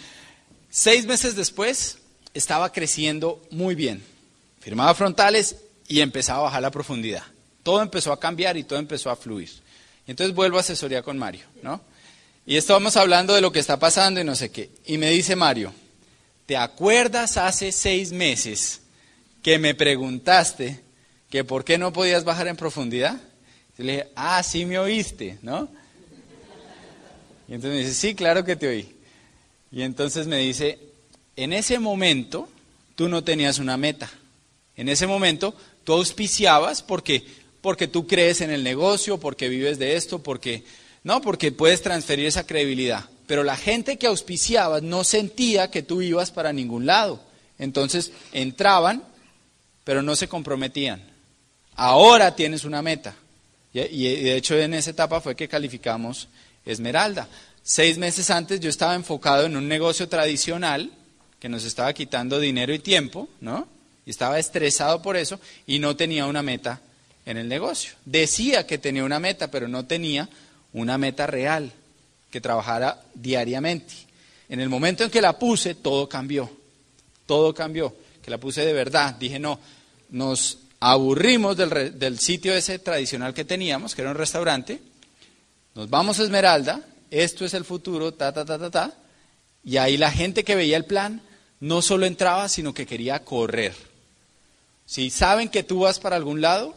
Seis 0.70 1.04
meses 1.06 1.36
después 1.36 1.98
estaba 2.32 2.72
creciendo 2.72 3.42
muy 3.50 3.74
bien. 3.74 4.02
Firmaba 4.60 4.94
frontales 4.94 5.56
y 5.86 6.00
empezaba 6.00 6.40
a 6.40 6.42
bajar 6.44 6.62
la 6.62 6.70
profundidad. 6.70 7.24
Todo 7.62 7.82
empezó 7.82 8.12
a 8.12 8.20
cambiar 8.20 8.56
y 8.56 8.64
todo 8.64 8.78
empezó 8.78 9.10
a 9.10 9.16
fluir. 9.16 9.50
Entonces 10.06 10.34
vuelvo 10.34 10.56
a 10.56 10.60
asesoría 10.60 11.02
con 11.02 11.18
Mario, 11.18 11.44
¿no? 11.62 11.80
Y 12.44 12.56
estábamos 12.56 12.96
hablando 12.96 13.34
de 13.34 13.40
lo 13.40 13.52
que 13.52 13.60
está 13.60 13.78
pasando 13.78 14.20
y 14.20 14.24
no 14.24 14.34
sé 14.34 14.50
qué. 14.50 14.70
Y 14.86 14.98
me 14.98 15.10
dice 15.10 15.36
Mario, 15.36 15.72
¿te 16.46 16.56
acuerdas 16.56 17.36
hace 17.36 17.70
seis 17.70 18.12
meses 18.12 18.80
que 19.42 19.58
me 19.58 19.74
preguntaste 19.74 20.80
que 21.30 21.44
por 21.44 21.64
qué 21.64 21.78
no 21.78 21.92
podías 21.92 22.24
bajar 22.24 22.48
en 22.48 22.56
profundidad? 22.56 23.20
Le 23.82 23.92
dije, 23.92 24.08
ah, 24.14 24.42
sí 24.42 24.64
me 24.64 24.78
oíste, 24.78 25.38
¿no? 25.42 25.68
Y 27.48 27.54
entonces 27.54 27.78
me 27.78 27.84
dice, 27.86 27.94
sí, 27.94 28.14
claro 28.14 28.44
que 28.44 28.56
te 28.56 28.68
oí. 28.68 28.94
Y 29.70 29.82
entonces 29.82 30.26
me 30.26 30.38
dice, 30.38 30.78
en 31.36 31.52
ese 31.52 31.78
momento 31.78 32.48
tú 32.94 33.08
no 33.08 33.24
tenías 33.24 33.58
una 33.58 33.76
meta. 33.76 34.10
En 34.76 34.88
ese 34.88 35.06
momento 35.06 35.54
tú 35.84 35.92
auspiciabas 35.94 36.82
porque, 36.82 37.24
porque 37.60 37.88
tú 37.88 38.06
crees 38.06 38.40
en 38.40 38.50
el 38.50 38.64
negocio, 38.64 39.18
porque 39.18 39.48
vives 39.48 39.78
de 39.78 39.96
esto, 39.96 40.22
porque 40.22 40.64
No, 41.04 41.20
porque 41.20 41.50
puedes 41.50 41.82
transferir 41.82 42.26
esa 42.26 42.46
credibilidad. 42.46 43.08
Pero 43.26 43.42
la 43.42 43.56
gente 43.56 43.98
que 43.98 44.06
auspiciaba 44.06 44.80
no 44.80 45.04
sentía 45.04 45.70
que 45.70 45.82
tú 45.82 46.00
ibas 46.02 46.30
para 46.30 46.52
ningún 46.52 46.86
lado. 46.86 47.20
Entonces 47.58 48.12
entraban, 48.32 49.02
pero 49.84 50.02
no 50.02 50.14
se 50.16 50.28
comprometían. 50.28 51.02
Ahora 51.74 52.36
tienes 52.36 52.64
una 52.64 52.82
meta. 52.82 53.16
Y 53.74 54.04
de 54.04 54.36
hecho 54.36 54.58
en 54.58 54.74
esa 54.74 54.90
etapa 54.90 55.20
fue 55.20 55.34
que 55.34 55.48
calificamos 55.48 56.28
Esmeralda. 56.64 57.28
Seis 57.62 57.96
meses 57.96 58.30
antes 58.30 58.60
yo 58.60 58.68
estaba 58.68 58.94
enfocado 58.94 59.46
en 59.46 59.56
un 59.56 59.68
negocio 59.68 60.08
tradicional 60.08 60.90
que 61.38 61.48
nos 61.48 61.64
estaba 61.64 61.92
quitando 61.92 62.38
dinero 62.38 62.74
y 62.74 62.78
tiempo, 62.78 63.28
¿no? 63.40 63.66
Y 64.04 64.10
estaba 64.10 64.38
estresado 64.38 65.00
por 65.00 65.16
eso 65.16 65.40
y 65.66 65.78
no 65.78 65.96
tenía 65.96 66.26
una 66.26 66.42
meta 66.42 66.80
en 67.24 67.36
el 67.36 67.48
negocio. 67.48 67.94
Decía 68.04 68.66
que 68.66 68.78
tenía 68.78 69.04
una 69.04 69.20
meta, 69.20 69.50
pero 69.50 69.68
no 69.68 69.84
tenía 69.86 70.28
una 70.72 70.98
meta 70.98 71.26
real 71.26 71.72
que 72.30 72.40
trabajara 72.40 73.02
diariamente. 73.14 73.94
En 74.48 74.60
el 74.60 74.68
momento 74.68 75.04
en 75.04 75.10
que 75.10 75.20
la 75.20 75.38
puse, 75.38 75.74
todo 75.74 76.08
cambió. 76.08 76.50
Todo 77.26 77.54
cambió. 77.54 77.94
Que 78.22 78.30
la 78.30 78.38
puse 78.38 78.64
de 78.66 78.72
verdad. 78.72 79.14
Dije, 79.14 79.38
no, 79.38 79.58
nos 80.10 80.58
aburrimos 80.84 81.56
del, 81.56 81.96
del 81.96 82.18
sitio 82.18 82.52
ese 82.52 82.80
tradicional 82.80 83.32
que 83.32 83.44
teníamos, 83.44 83.94
que 83.94 84.02
era 84.02 84.10
un 84.10 84.16
restaurante. 84.16 84.80
Nos 85.76 85.88
vamos 85.88 86.18
a 86.18 86.24
Esmeralda, 86.24 86.84
esto 87.08 87.44
es 87.44 87.54
el 87.54 87.64
futuro, 87.64 88.12
ta, 88.12 88.32
ta, 88.32 88.44
ta, 88.44 88.58
ta, 88.58 88.68
ta. 88.68 88.94
Y 89.62 89.76
ahí 89.76 89.96
la 89.96 90.10
gente 90.10 90.42
que 90.42 90.56
veía 90.56 90.76
el 90.76 90.84
plan 90.84 91.22
no 91.60 91.82
solo 91.82 92.04
entraba, 92.04 92.48
sino 92.48 92.74
que 92.74 92.84
quería 92.84 93.24
correr. 93.24 93.74
Si 94.84 95.10
saben 95.10 95.50
que 95.50 95.62
tú 95.62 95.80
vas 95.80 96.00
para 96.00 96.16
algún 96.16 96.40
lado, 96.40 96.76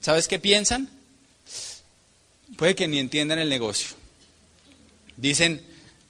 ¿sabes 0.00 0.26
qué 0.26 0.38
piensan? 0.38 0.88
Puede 2.56 2.74
que 2.74 2.88
ni 2.88 2.98
entiendan 2.98 3.38
el 3.38 3.50
negocio. 3.50 3.90
Dicen, 5.18 5.62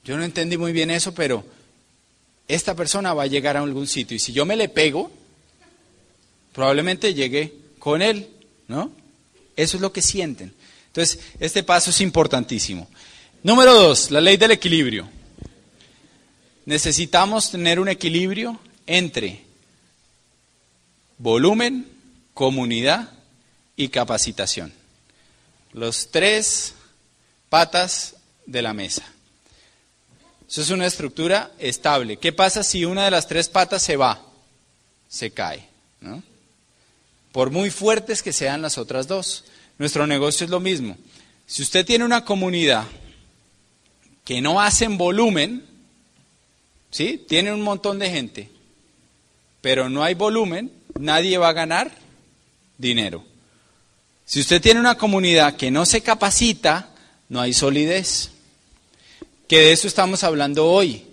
yo 0.05 0.17
no 0.17 0.23
entendí 0.23 0.57
muy 0.57 0.71
bien 0.73 0.93
eso, 0.93 1.13
pero 1.13 1.45
esta 2.47 2.77
persona 2.77 3.13
va 3.13 3.25
a 3.25 3.27
llegar 3.27 3.57
a 3.57 3.61
algún 3.61 3.89
sitio 3.89 4.17
y 4.17 4.21
si 4.21 4.33
yo 4.33 4.47
me 4.47 4.55
le 4.55 4.69
pego, 4.69 5.11
probablemente 6.53 7.15
llegue 7.15 7.53
con 7.79 8.03
él, 8.03 8.29
¿no? 8.69 8.91
Eso 9.57 9.77
es 9.77 9.81
lo 9.81 9.93
que 9.93 10.03
sienten. 10.03 10.55
Entonces, 10.87 11.21
este 11.41 11.63
paso 11.63 11.91
es 11.91 12.01
importantísimo. 12.01 12.89
Número 13.43 13.75
dos, 13.75 14.11
la 14.11 14.21
ley 14.21 14.37
del 14.37 14.53
equilibrio. 14.53 15.09
Necesitamos 16.65 17.51
tener 17.51 17.81
un 17.81 17.89
equilibrio 17.89 18.61
entre 18.87 19.43
volumen, 21.19 21.89
comunidad 22.35 23.11
y 23.77 23.89
capacitación. 23.89 24.73
Los 25.73 26.11
tres 26.11 26.75
patas 27.49 28.17
de 28.47 28.63
la 28.63 28.75
mesa. 28.75 29.03
Eso 30.49 30.61
es 30.61 30.71
una 30.71 30.87
estructura 30.87 31.51
estable. 31.59 32.19
¿Qué 32.19 32.33
pasa 32.33 32.63
si 32.63 32.85
una 32.85 33.07
de 33.07 33.11
las 33.11 33.27
tres 33.27 33.49
patas 33.49 33.83
se 33.83 33.97
va? 33.97 34.21
Se 35.09 35.31
cae. 35.31 35.67
Por 37.33 37.51
muy 37.51 37.71
fuertes 37.71 38.23
que 38.23 38.33
sean 38.33 38.63
las 38.63 38.79
otras 38.79 39.09
dos. 39.09 39.45
Nuestro 39.79 40.07
negocio 40.07 40.45
es 40.45 40.51
lo 40.51 40.61
mismo. 40.61 40.97
Si 41.47 41.63
usted 41.63 41.85
tiene 41.85 42.05
una 42.05 42.25
comunidad 42.25 42.85
que 44.25 44.41
no 44.41 44.61
hacen 44.61 44.99
volumen, 44.99 45.65
¿sí? 46.91 47.25
Tienen 47.29 47.55
un 47.55 47.63
montón 47.63 47.99
de 47.99 48.11
gente, 48.11 48.49
pero 49.61 49.89
no 49.89 50.05
hay 50.05 50.15
volumen, 50.15 50.73
nadie 50.99 51.39
va 51.39 51.49
a 51.49 51.55
ganar 51.55 51.91
dinero. 52.79 53.25
Si 54.25 54.41
usted 54.41 54.61
tiene 54.61 54.81
una 54.81 54.97
comunidad 54.97 55.57
que 55.57 55.71
no 55.71 55.85
se 55.85 56.01
capacita, 56.03 56.91
no 57.29 57.41
hay 57.41 57.53
solidez. 57.53 58.31
Que 59.49 59.59
de 59.59 59.73
eso 59.73 59.89
estamos 59.89 60.23
hablando 60.23 60.71
hoy. 60.71 61.05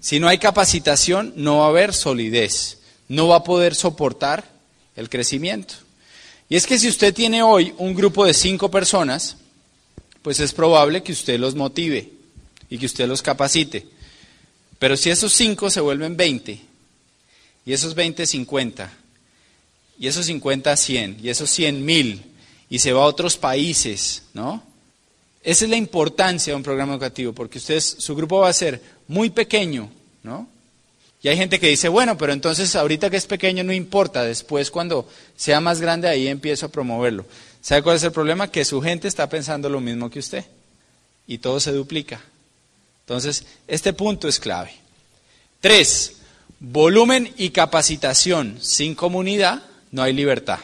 Si 0.00 0.20
no 0.20 0.28
hay 0.28 0.38
capacitación, 0.38 1.32
no 1.36 1.58
va 1.58 1.66
a 1.66 1.68
haber 1.68 1.94
solidez. 1.94 2.78
No 3.08 3.28
va 3.28 3.36
a 3.36 3.44
poder 3.44 3.74
soportar 3.74 4.49
el 5.00 5.08
crecimiento. 5.08 5.74
Y 6.48 6.56
es 6.56 6.66
que 6.66 6.78
si 6.78 6.88
usted 6.88 7.14
tiene 7.14 7.42
hoy 7.42 7.72
un 7.78 7.94
grupo 7.94 8.24
de 8.24 8.34
cinco 8.34 8.70
personas, 8.70 9.36
pues 10.22 10.40
es 10.40 10.52
probable 10.52 11.02
que 11.02 11.12
usted 11.12 11.38
los 11.40 11.54
motive 11.54 12.10
y 12.68 12.78
que 12.78 12.86
usted 12.86 13.08
los 13.08 13.22
capacite. 13.22 13.86
Pero 14.78 14.96
si 14.96 15.10
esos 15.10 15.32
cinco 15.32 15.70
se 15.70 15.80
vuelven 15.80 16.16
20, 16.16 16.60
y 17.66 17.72
esos 17.72 17.94
20 17.94 18.26
50, 18.26 18.92
y 19.98 20.06
esos 20.06 20.26
50 20.26 20.76
100, 20.76 21.18
y 21.22 21.28
esos 21.28 21.50
100 21.50 21.84
mil, 21.84 22.22
y 22.68 22.78
se 22.78 22.92
va 22.92 23.02
a 23.02 23.06
otros 23.06 23.36
países, 23.36 24.22
¿no? 24.34 24.62
Esa 25.42 25.64
es 25.64 25.70
la 25.70 25.76
importancia 25.76 26.52
de 26.52 26.56
un 26.56 26.62
programa 26.62 26.92
educativo, 26.92 27.32
porque 27.32 27.58
usted, 27.58 27.80
su 27.80 28.14
grupo 28.14 28.40
va 28.40 28.48
a 28.48 28.52
ser 28.52 28.82
muy 29.08 29.30
pequeño, 29.30 29.90
¿no? 30.22 30.48
Y 31.22 31.28
hay 31.28 31.36
gente 31.36 31.60
que 31.60 31.68
dice, 31.68 31.88
bueno, 31.88 32.16
pero 32.16 32.32
entonces 32.32 32.74
ahorita 32.74 33.10
que 33.10 33.16
es 33.16 33.26
pequeño 33.26 33.62
no 33.62 33.72
importa, 33.72 34.24
después 34.24 34.70
cuando 34.70 35.08
sea 35.36 35.60
más 35.60 35.80
grande 35.80 36.08
ahí 36.08 36.28
empiezo 36.28 36.66
a 36.66 36.70
promoverlo. 36.70 37.26
¿Sabe 37.60 37.82
cuál 37.82 37.96
es 37.96 38.02
el 38.02 38.12
problema? 38.12 38.50
Que 38.50 38.64
su 38.64 38.80
gente 38.80 39.06
está 39.06 39.28
pensando 39.28 39.68
lo 39.68 39.80
mismo 39.80 40.08
que 40.08 40.18
usted 40.18 40.44
y 41.26 41.38
todo 41.38 41.60
se 41.60 41.72
duplica. 41.72 42.20
Entonces, 43.02 43.44
este 43.68 43.92
punto 43.92 44.28
es 44.28 44.40
clave. 44.40 44.72
Tres, 45.60 46.16
volumen 46.58 47.32
y 47.36 47.50
capacitación. 47.50 48.58
Sin 48.62 48.94
comunidad 48.94 49.62
no 49.90 50.02
hay 50.02 50.12
libertad. 50.12 50.58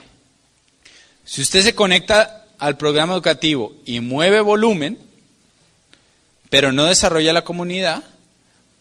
Si 1.24 1.42
usted 1.42 1.62
se 1.62 1.74
conecta 1.74 2.46
al 2.58 2.76
programa 2.76 3.12
educativo 3.12 3.74
y 3.84 4.00
mueve 4.00 4.40
volumen, 4.40 4.98
pero 6.48 6.72
no 6.72 6.86
desarrolla 6.86 7.32
la 7.32 7.44
comunidad, 7.44 8.02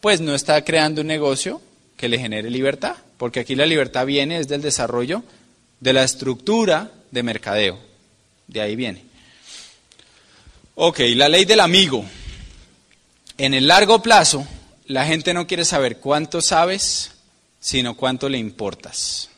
pues 0.05 0.21
no 0.21 0.35
está 0.35 0.63
creando 0.63 1.01
un 1.01 1.07
negocio 1.07 1.59
que 1.97 2.07
le 2.07 2.19
genere 2.19 2.51
libertad, 2.51 2.95
porque 3.17 3.39
aquí 3.39 3.55
la 3.55 3.65
libertad 3.65 4.05
viene 4.05 4.37
desde 4.37 4.53
el 4.53 4.61
desarrollo 4.61 5.23
de 5.79 5.93
la 5.93 6.03
estructura 6.03 6.91
de 7.09 7.23
mercadeo. 7.23 7.79
De 8.45 8.61
ahí 8.61 8.75
viene. 8.75 9.03
Ok, 10.75 10.99
la 11.15 11.27
ley 11.27 11.45
del 11.45 11.59
amigo. 11.59 12.05
En 13.39 13.55
el 13.55 13.65
largo 13.65 14.03
plazo, 14.03 14.45
la 14.85 15.07
gente 15.07 15.33
no 15.33 15.47
quiere 15.47 15.65
saber 15.65 15.97
cuánto 15.97 16.39
sabes, 16.39 17.13
sino 17.59 17.97
cuánto 17.97 18.29
le 18.29 18.37
importas. 18.37 19.29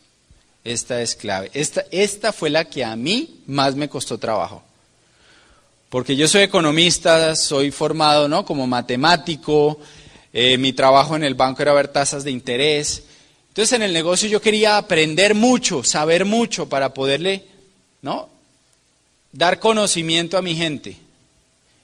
Esta 0.65 1.01
es 1.01 1.15
clave. 1.15 1.50
Esta, 1.53 1.86
esta 1.91 2.33
fue 2.33 2.50
la 2.50 2.65
que 2.65 2.83
a 2.83 2.93
mí 2.97 3.39
más 3.47 3.75
me 3.75 3.88
costó 3.88 4.17
trabajo. 4.17 4.63
Porque 5.88 6.17
yo 6.17 6.27
soy 6.27 6.41
economista, 6.41 7.38
soy 7.38 7.71
formado 7.71 8.27
¿no? 8.27 8.43
como 8.43 8.67
matemático, 8.67 9.79
eh, 10.39 10.60
mi 10.60 10.72
trabajo 10.72 11.15
en 11.15 11.24
el 11.24 11.34
banco 11.34 11.63
era 11.63 11.74
ver 11.74 11.88
tasas 11.88 12.24
de 12.24 12.29
interés. 12.29 13.01
Entonces 13.48 13.74
en 13.74 13.82
el 13.82 13.91
negocio 13.91 14.29
yo 14.29 14.39
quería 14.39 14.77
aprender 14.77 15.34
mucho, 15.34 15.84
saber 15.84 16.25
mucho 16.25 16.70
para 16.70 16.94
poderle 16.94 17.44
¿no? 18.03 18.29
dar 19.32 19.58
conocimiento 19.58 20.38
a 20.38 20.44
mi 20.44 20.53
gente. 20.53 20.96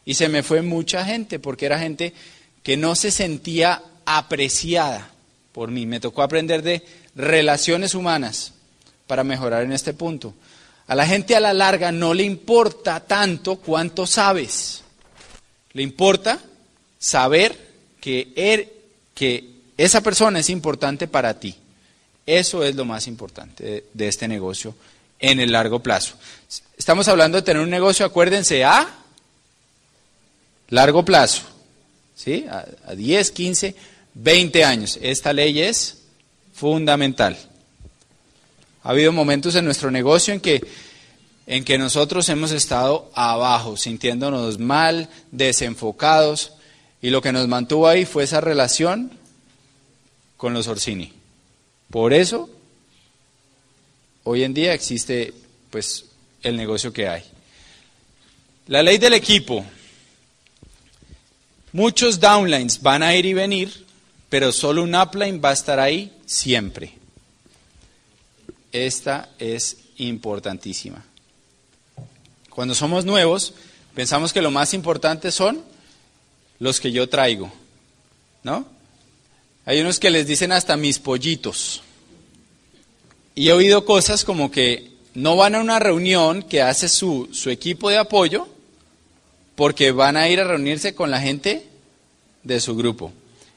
Y 0.06 0.14
se 0.14 0.30
me 0.30 0.44
fue 0.44 0.62
mucha 0.62 1.04
gente 1.04 1.40
porque 1.40 1.66
era 1.66 1.80
gente 1.80 2.14
que 2.62 2.78
no 2.78 2.94
se 2.94 3.10
sentía 3.10 3.82
apreciada 4.06 5.10
por 5.52 5.72
mí. 5.72 5.88
Me 5.88 6.00
tocó 6.00 6.22
aprender 6.22 6.62
de 6.62 6.84
relaciones 7.16 7.96
humanas 7.96 8.54
para 9.08 9.24
mejorar 9.24 9.64
en 9.64 9.72
este 9.72 9.96
punto. 9.96 10.36
A 10.86 10.94
la 10.94 11.08
gente 11.08 11.36
a 11.36 11.40
la 11.40 11.54
larga 11.54 11.92
no 11.92 12.14
le 12.14 12.22
importa 12.22 13.00
tanto 13.00 13.56
cuánto 13.56 14.06
sabes. 14.06 14.84
Le 15.72 15.82
importa 15.82 16.40
saber 17.00 17.63
que, 18.04 18.34
er, 18.36 18.70
que 19.16 19.50
esa 19.78 20.02
persona 20.02 20.40
es 20.40 20.50
importante 20.50 21.08
para 21.08 21.40
ti. 21.40 21.56
Eso 22.26 22.62
es 22.66 22.76
lo 22.76 22.84
más 22.84 23.08
importante 23.08 23.86
de, 23.94 24.08
este 24.10 24.28
negocio 24.28 24.76
en 25.20 25.40
el 25.40 25.54
largo 25.54 25.80
plazo. 25.80 26.16
Estamos 26.78 27.08
hablando 27.08 27.38
de 27.38 27.44
tener 27.44 27.64
un 27.64 27.70
negocio, 27.70 28.06
acuérdense, 28.06 28.66
a 28.66 28.94
largo 30.68 31.06
plazo, 31.06 31.44
¿sí? 32.14 32.46
A, 32.50 32.94
10, 32.94 33.32
15, 33.32 33.74
20 34.16 34.66
años. 34.66 35.00
Esta 35.02 35.32
ley 35.32 35.62
es 35.62 36.00
fundamental. 36.54 37.38
Ha 38.84 38.90
habido 38.90 39.14
momentos 39.14 39.56
en 39.56 39.64
nuestro 39.64 39.92
negocio 39.92 40.34
en 40.34 40.42
que, 40.42 40.62
en 41.48 41.64
que 41.64 41.78
nosotros 41.78 42.28
hemos 42.28 42.52
estado 42.52 43.10
abajo, 43.16 43.78
sintiéndonos 43.78 44.60
mal, 44.60 45.08
desenfocados, 45.32 46.52
y 47.04 47.10
lo 47.10 47.22
que 47.22 47.34
nos 47.34 47.48
mantuvo 47.50 47.88
ahí 47.88 48.06
fue 48.06 48.24
esa 48.24 48.40
relación 48.40 49.12
con 50.38 50.54
los 50.54 50.68
Orsini. 50.68 51.12
Por 51.92 52.14
eso, 52.14 52.50
hoy 54.24 54.44
en 54.44 54.54
día 54.54 54.74
existe 54.74 55.34
pues 55.70 56.06
el 56.42 56.56
negocio 56.56 56.94
que 56.94 57.10
hay. 57.10 57.24
La 58.68 58.82
ley 58.82 58.98
del 58.98 59.14
equipo. 59.14 59.66
Muchos 61.74 62.22
downlines 62.22 62.82
van 62.82 63.04
a 63.04 63.14
ir 63.14 63.26
y 63.26 63.34
venir, 63.34 63.86
pero 64.30 64.54
solo 64.54 64.82
un 64.82 64.96
upline 64.96 65.42
va 65.44 65.50
a 65.50 65.54
estar 65.54 65.82
ahí 65.82 66.14
siempre. 66.26 66.94
Esta 68.72 69.30
es 69.38 69.78
importantísima. 69.98 71.04
Cuando 72.50 72.74
somos 72.74 73.04
nuevos, 73.04 73.54
Pensamos 73.94 74.34
que 74.34 74.42
lo 74.42 74.50
más 74.50 74.74
importante 74.74 75.32
son 75.32 75.64
los 76.64 76.80
que 76.80 76.94
yo 76.94 77.10
traigo, 77.10 77.52
¿no? 78.42 78.66
Hay 79.66 79.82
unos 79.82 80.00
que 80.00 80.10
les 80.10 80.26
dicen 80.26 80.54
hasta 80.54 80.78
mis 80.78 80.98
pollitos. 80.98 81.84
Y 83.36 83.50
he 83.50 83.52
oído 83.52 83.84
cosas 83.84 84.24
como 84.24 84.50
que 84.50 84.90
no 85.14 85.36
van 85.36 85.56
a 85.56 85.60
una 85.60 85.80
reunión 85.80 86.42
que 86.42 86.62
hace 86.62 86.88
su, 86.88 87.28
su 87.34 87.50
equipo 87.50 87.90
de 87.90 87.98
apoyo 87.98 88.48
porque 89.56 89.92
van 89.92 90.16
a 90.16 90.30
ir 90.30 90.40
a 90.40 90.46
reunirse 90.46 90.96
con 90.96 91.12
la 91.12 91.20
gente 91.20 91.68
de 92.44 92.62
su 92.62 92.78
grupo. 92.78 93.12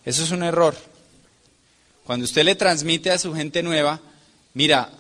Eso 0.05 0.25
es 0.25 0.33
un 0.33 0.43
error. 0.43 0.77
Cuando 2.03 2.25
usted 2.25 2.43
le 2.43 2.57
transmite 2.57 3.13
a 3.13 3.19
su 3.19 3.35
gente 3.35 3.63
nueva, 3.63 4.01
mira, 4.53 4.91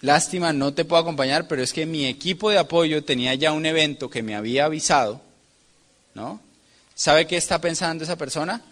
lástima, 0.00 0.52
no 0.52 0.74
te 0.74 0.84
puedo 0.84 1.02
acompañar, 1.02 1.46
pero 1.46 1.62
es 1.62 1.72
que 1.72 1.86
mi 1.86 2.06
equipo 2.06 2.50
de 2.50 2.58
apoyo 2.58 3.04
tenía 3.04 3.32
ya 3.34 3.52
un 3.52 3.64
evento 3.64 4.10
que 4.10 4.24
me 4.24 4.34
había 4.34 4.64
avisado, 4.64 5.20
¿no? 6.14 6.40
¿Sabe 6.94 7.26
qué 7.26 7.36
está 7.36 7.60
pensando 7.60 8.04
esa 8.04 8.16
persona? 8.16 8.62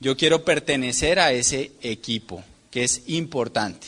Yo 0.00 0.16
quiero 0.16 0.44
pertenecer 0.44 1.18
a 1.18 1.32
ese 1.32 1.72
equipo, 1.80 2.42
que 2.70 2.84
es 2.84 3.02
importante. 3.06 3.86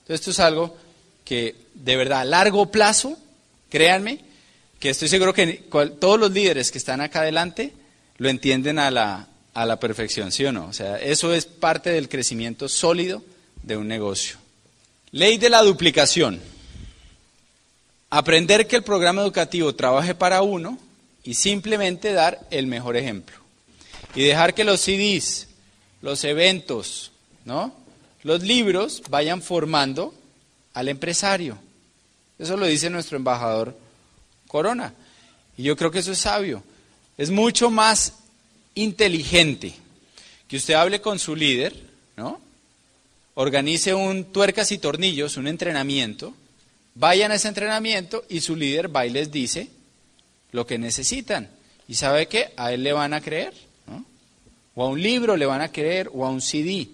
Entonces, 0.00 0.20
esto 0.20 0.30
es 0.30 0.40
algo 0.40 0.76
que 1.24 1.56
de 1.74 1.96
verdad 1.96 2.20
a 2.20 2.24
largo 2.24 2.70
plazo, 2.70 3.16
créanme, 3.70 4.20
que 4.78 4.90
estoy 4.90 5.08
seguro 5.08 5.32
que 5.32 5.64
todos 5.98 6.20
los 6.20 6.30
líderes 6.30 6.70
que 6.70 6.78
están 6.78 7.00
acá 7.00 7.20
adelante 7.20 7.72
lo 8.18 8.28
entienden 8.28 8.78
a 8.78 8.90
la, 8.90 9.28
a 9.54 9.66
la 9.66 9.80
perfección, 9.80 10.30
¿sí 10.30 10.44
o 10.44 10.52
no? 10.52 10.66
O 10.66 10.72
sea, 10.72 10.98
eso 10.98 11.32
es 11.32 11.46
parte 11.46 11.90
del 11.90 12.08
crecimiento 12.08 12.68
sólido 12.68 13.22
de 13.62 13.76
un 13.76 13.88
negocio. 13.88 14.36
Ley 15.10 15.38
de 15.38 15.48
la 15.48 15.62
duplicación. 15.62 16.40
Aprender 18.10 18.66
que 18.66 18.76
el 18.76 18.82
programa 18.82 19.22
educativo 19.22 19.74
trabaje 19.74 20.14
para 20.14 20.42
uno 20.42 20.78
y 21.24 21.34
simplemente 21.34 22.12
dar 22.12 22.46
el 22.50 22.66
mejor 22.66 22.96
ejemplo. 22.96 23.36
Y 24.14 24.24
dejar 24.24 24.54
que 24.54 24.64
los 24.64 24.80
CDs, 24.80 25.48
los 26.02 26.22
eventos, 26.24 27.10
¿no? 27.44 27.74
los 28.24 28.42
libros 28.42 29.02
vayan 29.10 29.42
formando 29.42 30.14
al 30.72 30.88
empresario. 30.88 31.58
Eso 32.38 32.56
lo 32.56 32.66
dice 32.66 32.90
nuestro 32.90 33.16
embajador 33.16 33.76
Corona. 34.48 34.92
Y 35.56 35.62
yo 35.62 35.76
creo 35.76 35.90
que 35.90 36.00
eso 36.00 36.12
es 36.12 36.18
sabio. 36.18 36.62
Es 37.16 37.30
mucho 37.30 37.70
más 37.70 38.14
inteligente 38.74 39.74
que 40.48 40.56
usted 40.56 40.74
hable 40.74 41.00
con 41.00 41.18
su 41.18 41.36
líder, 41.36 41.74
¿no? 42.16 42.40
Organice 43.34 43.94
un 43.94 44.24
tuercas 44.24 44.72
y 44.72 44.78
tornillos, 44.78 45.36
un 45.36 45.46
entrenamiento, 45.46 46.34
vayan 46.94 47.30
a 47.30 47.34
ese 47.34 47.48
entrenamiento 47.48 48.24
y 48.28 48.40
su 48.40 48.56
líder 48.56 48.94
va 48.94 49.06
y 49.06 49.10
les 49.10 49.30
dice 49.30 49.68
lo 50.54 50.68
que 50.68 50.78
necesitan. 50.78 51.50
¿Y 51.88 51.96
sabe 51.96 52.28
qué? 52.28 52.52
A 52.56 52.72
él 52.72 52.84
le 52.84 52.92
van 52.92 53.12
a 53.12 53.20
creer. 53.20 53.52
O 54.76 54.84
a 54.84 54.88
un 54.88 55.02
libro 55.02 55.36
le 55.36 55.46
van 55.46 55.60
a 55.60 55.72
creer, 55.72 56.08
o 56.14 56.24
a 56.24 56.30
un 56.30 56.40
CD. 56.40 56.86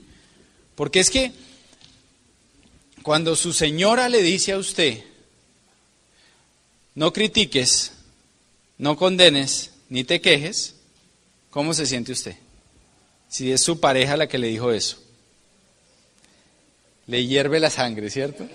Porque 0.75 1.00
es 1.00 1.11
que 1.11 1.31
cuando 3.02 3.37
su 3.37 3.52
señora 3.52 4.09
le 4.09 4.23
dice 4.23 4.52
a 4.52 4.59
usted, 4.59 5.05
no 6.95 7.12
critiques, 7.12 7.93
no 8.79 8.97
condenes, 8.97 9.73
ni 9.90 10.05
te 10.05 10.23
quejes, 10.23 10.76
¿cómo 11.50 11.75
se 11.75 11.85
siente 11.85 12.12
usted? 12.12 12.37
Si 13.29 13.52
es 13.52 13.62
su 13.62 13.79
pareja 13.79 14.17
la 14.17 14.26
que 14.26 14.38
le 14.38 14.49
dijo 14.49 14.73
eso. 14.73 15.02
Le 17.07 17.26
hierve 17.26 17.61
la 17.61 17.69
sangre, 17.69 18.09
¿cierto? 18.09 18.49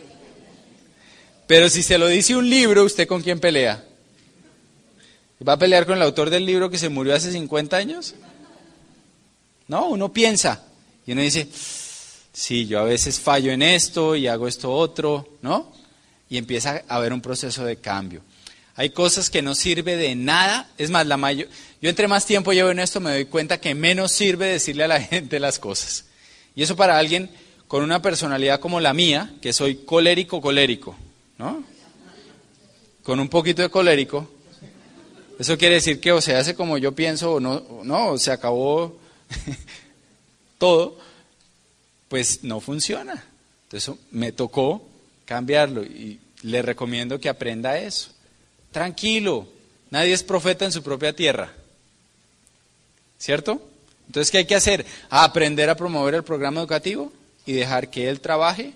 Pero 1.46 1.70
si 1.70 1.84
se 1.84 2.00
lo 2.00 2.08
dice 2.08 2.36
un 2.36 2.50
libro, 2.50 2.84
¿usted 2.84 3.08
con 3.08 3.22
quién 3.22 3.40
pelea? 3.40 3.86
¿Va 5.46 5.54
a 5.54 5.60
pelear 5.60 5.86
con 5.86 5.98
el 5.98 6.04
autor 6.04 6.30
del 6.30 6.46
libro 6.46 6.70
que 6.70 6.78
se 6.78 6.90
murió 6.90 7.16
hace 7.16 7.32
50 7.32 7.76
años? 7.76 8.16
No, 9.68 9.88
uno 9.88 10.14
piensa 10.14 10.64
y 11.06 11.12
uno 11.12 11.22
dice, 11.22 11.48
sí, 12.34 12.68
yo 12.68 12.80
a 12.80 12.84
veces 12.84 13.20
fallo 13.20 13.52
en 13.52 13.62
esto 13.62 14.16
y 14.16 14.28
hago 14.28 14.48
esto 14.48 14.72
otro, 14.72 15.38
¿no? 15.42 15.74
y 16.30 16.38
empieza 16.38 16.84
a 16.88 16.96
haber 16.96 17.14
un 17.14 17.22
proceso 17.22 17.64
de 17.64 17.78
cambio. 17.78 18.22
Hay 18.76 18.90
cosas 18.90 19.30
que 19.30 19.42
no 19.42 19.56
sirve 19.56 19.96
de 19.96 20.16
nada, 20.16 20.70
es 20.78 20.90
más, 20.90 21.08
la 21.08 21.18
mayor, 21.18 21.48
yo 21.82 21.90
entre 21.90 22.08
más 22.08 22.26
tiempo 22.26 22.52
llevo 22.52 22.72
en 22.72 22.80
esto 22.80 23.00
me 23.00 23.12
doy 23.12 23.26
cuenta 23.26 23.60
que 23.60 23.74
menos 23.74 24.12
sirve 24.12 24.48
decirle 24.48 24.84
a 24.84 24.90
la 24.90 25.02
gente 25.02 25.40
las 25.40 25.60
cosas. 25.60 26.06
Y 26.56 26.64
eso 26.64 26.76
para 26.76 26.98
alguien 26.98 27.30
con 27.68 27.84
una 27.84 28.02
personalidad 28.02 28.60
como 28.60 28.80
la 28.80 28.94
mía, 28.94 29.34
que 29.42 29.54
soy 29.54 29.76
colérico, 29.76 30.42
colérico, 30.42 30.96
¿no? 31.38 31.64
Con 33.04 33.20
un 33.20 33.30
poquito 33.30 33.62
de 33.62 33.70
colérico, 33.70 34.30
eso 35.40 35.58
quiere 35.58 35.76
decir 35.76 36.00
que 36.00 36.12
o 36.12 36.22
se 36.22 36.36
hace 36.36 36.56
como 36.56 36.78
yo 36.78 36.94
pienso 36.94 37.34
o 37.34 37.40
no, 37.40 37.82
no, 37.84 38.18
se 38.18 38.32
acabó 38.32 38.98
todo, 40.58 40.98
pues 42.08 42.44
no 42.44 42.60
funciona. 42.60 43.26
Entonces 43.64 43.96
me 44.12 44.32
tocó 44.32 44.88
cambiarlo 45.26 45.84
y 45.84 46.20
le 46.44 46.62
recomiendo 46.62 47.20
que 47.20 47.30
aprenda 47.30 47.78
eso. 47.78 48.12
Tranquilo, 48.72 49.48
nadie 49.90 50.14
es 50.14 50.24
profeta 50.24 50.66
en 50.66 50.72
su 50.72 50.84
propia 50.84 51.14
tierra. 51.14 51.52
¿Cierto? 53.18 53.62
Entonces, 54.08 54.32
¿qué 54.32 54.40
hay 54.40 54.46
que 54.46 54.56
hacer? 54.56 54.86
aprender 55.10 55.70
a 55.70 55.76
promover 55.76 56.16
el 56.16 56.24
programa 56.24 56.60
educativo 56.60 57.12
y 57.46 57.54
dejar 57.54 57.90
que 57.90 58.10
él 58.10 58.20
trabaje, 58.20 58.74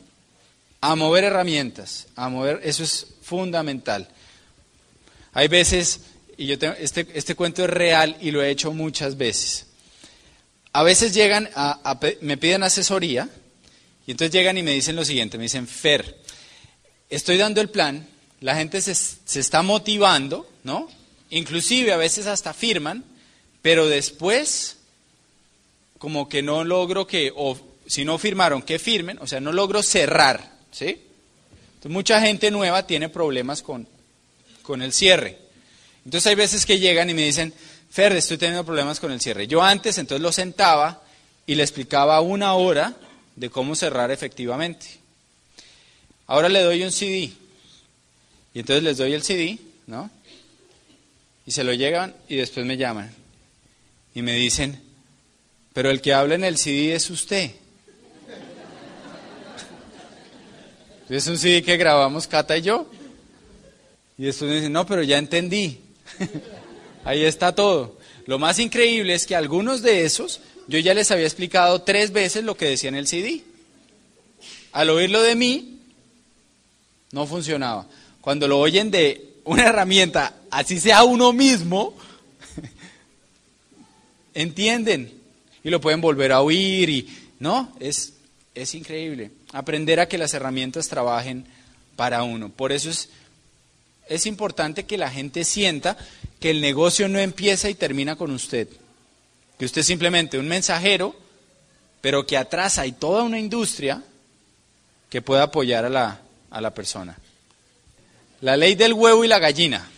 a 0.82 0.96
mover 0.96 1.26
herramientas, 1.26 2.08
a 2.16 2.30
mover, 2.30 2.62
eso 2.64 2.84
es 2.84 3.06
fundamental. 3.22 4.08
Hay 5.34 5.48
veces, 5.48 6.02
y 6.40 6.46
yo 6.46 6.58
tengo, 6.58 6.74
este, 6.80 7.06
este 7.16 7.36
cuento 7.36 7.66
es 7.66 7.70
real 7.70 8.16
y 8.22 8.32
lo 8.32 8.42
he 8.42 8.50
hecho 8.50 8.72
muchas 8.72 9.18
veces. 9.18 9.66
A 10.72 10.84
veces 10.84 11.14
llegan, 11.14 11.50
a, 11.54 12.00
me 12.22 12.38
piden 12.38 12.64
asesoría, 12.64 13.28
y 14.08 14.12
entonces 14.12 14.32
llegan 14.32 14.58
y 14.58 14.64
me 14.64 14.72
dicen 14.72 14.96
lo 14.96 15.04
siguiente, 15.04 15.38
me 15.38 15.44
dicen, 15.44 15.68
Fer, 15.68 16.18
estoy 17.10 17.36
dando 17.36 17.60
el 17.60 17.70
plan, 17.70 18.08
la 18.40 18.56
gente 18.56 18.80
se, 18.80 18.94
está 19.38 19.64
motivando, 19.64 20.50
¿no? 20.64 20.88
Inclusive 21.30 21.92
a 21.92 21.98
veces 21.98 22.26
hasta 22.26 22.54
firman, 22.54 23.04
pero 23.62 23.88
después 23.88 24.78
como 25.98 26.30
que 26.30 26.42
no 26.42 26.64
logro 26.64 27.06
que, 27.06 27.34
o 27.36 27.60
si 27.86 28.06
no 28.06 28.18
firmaron, 28.18 28.62
que 28.62 28.80
firmen, 28.80 29.20
o 29.20 29.28
sea, 29.28 29.42
no 29.42 29.52
logro 29.52 29.84
cerrar, 29.84 30.54
¿sí? 30.72 31.02
Entonces 31.74 31.92
mucha 31.92 32.22
gente 32.22 32.50
nueva 32.50 32.88
tiene 32.88 33.10
problemas 33.10 33.62
con, 33.62 33.90
con 34.62 34.82
el 34.82 34.94
cierre. 34.94 35.49
Entonces 36.06 36.28
hay 36.28 36.36
veces 36.36 36.66
que 36.66 36.80
llegan 36.80 37.10
y 37.10 37.14
me 37.14 37.24
dicen, 37.26 37.54
Fer, 37.90 38.14
estoy 38.14 38.38
teniendo 38.38 38.66
problemas 38.66 39.00
con 39.00 39.12
el 39.12 39.20
cierre. 39.20 39.48
Yo 39.48 39.62
antes 39.62 39.98
entonces 39.98 40.22
lo 40.22 40.32
sentaba 40.32 41.02
y 41.46 41.56
le 41.56 41.64
explicaba 41.64 42.22
una 42.22 42.54
hora 42.54 42.96
de 43.36 43.50
cómo 43.50 43.76
cerrar 43.76 44.12
efectivamente. 44.12 45.00
Ahora 46.28 46.50
le 46.50 46.62
doy 46.62 46.84
un 46.84 46.92
CD. 46.92 47.32
Y 48.54 48.60
entonces 48.60 48.84
les 48.84 48.98
doy 48.98 49.14
el 49.14 49.24
CD, 49.24 49.58
¿no? 49.88 50.12
Y 51.46 51.52
se 51.52 51.64
lo 51.64 51.74
llegan 51.74 52.14
y 52.28 52.36
después 52.36 52.66
me 52.66 52.78
llaman. 52.78 53.12
Y 54.14 54.22
me 54.22 54.34
dicen, 54.36 54.80
pero 55.74 55.90
el 55.90 56.02
que 56.02 56.14
habla 56.14 56.36
en 56.36 56.44
el 56.44 56.58
CD 56.58 56.94
es 56.94 57.10
usted. 57.10 57.52
Es 61.10 61.26
un 61.26 61.40
CD 61.40 61.64
que 61.64 61.76
grabamos 61.78 62.28
Cata 62.28 62.56
y 62.56 62.62
yo. 62.62 62.88
Y 64.20 64.26
después 64.26 64.48
me 64.50 64.58
dicen, 64.58 64.72
no, 64.72 64.86
pero 64.86 65.02
ya 65.02 65.18
entendí. 65.18 65.80
Ahí 67.04 67.24
está 67.24 67.54
todo. 67.54 67.98
Lo 68.26 68.40
más 68.40 68.60
increíble 68.60 69.14
es 69.14 69.26
que 69.26 69.36
algunos 69.36 69.82
de 69.82 70.06
esos, 70.06 70.42
yo 70.68 70.78
ya 70.80 70.94
les 70.94 71.10
había 71.12 71.26
explicado 71.26 71.82
tres 71.82 72.12
veces 72.12 72.44
lo 72.44 72.56
que 72.56 72.66
decía 72.66 72.90
en 72.90 72.96
el 72.96 73.08
CD. 73.08 73.44
Al 74.72 74.90
oírlo 74.90 75.22
de 75.22 75.36
mí, 75.36 75.80
no 77.12 77.26
funcionaba. 77.26 77.88
Cuando 78.22 78.48
lo 78.48 78.60
oyen 78.60 78.92
de 78.92 79.30
una 79.46 79.66
herramienta, 79.66 80.36
así 80.52 80.80
sea 80.80 81.04
uno 81.04 81.34
mismo, 81.34 81.96
entienden 84.34 85.12
y 85.64 85.70
lo 85.70 85.82
pueden 85.82 86.02
volver 86.02 86.32
a 86.32 86.42
oír 86.42 86.90
y 86.90 87.10
no, 87.40 87.74
es, 87.80 88.14
es 88.54 88.76
increíble. 88.76 89.32
Aprender 89.54 90.00
a 90.00 90.08
que 90.08 90.18
las 90.18 90.34
herramientas 90.34 90.88
trabajen 90.88 91.46
para 91.96 92.24
uno. 92.24 92.50
Por 92.50 92.72
eso 92.72 92.90
es, 92.90 93.10
es 94.10 94.26
importante 94.26 94.86
que 94.86 94.98
la 94.98 95.10
gente 95.10 95.46
sienta 95.46 95.96
que 96.40 96.50
el 96.50 96.62
negocio 96.62 97.08
no 97.08 97.20
empieza 97.20 97.70
y 97.70 97.76
termina 97.76 98.16
con 98.16 98.32
usted. 98.32 98.68
Que 99.58 99.66
usted 99.66 99.82
es 99.82 99.88
simplemente 99.88 100.40
un 100.40 100.48
mensajero, 100.48 101.16
pero 102.02 102.26
que 102.26 102.36
atrás 102.38 102.80
hay 102.80 102.92
toda 102.92 103.24
una 103.24 103.40
industria 103.40 104.04
que 105.10 105.22
pueda 105.22 105.44
apoyar 105.44 105.86
a 105.86 105.90
la, 105.90 106.22
a 106.50 106.60
la 106.60 106.74
persona. 106.74 107.18
La 108.42 108.58
ley 108.58 108.76
del 108.76 108.94
huevo 108.94 109.24
y 109.24 109.28
la 109.28 109.40
gallina. 109.40 109.90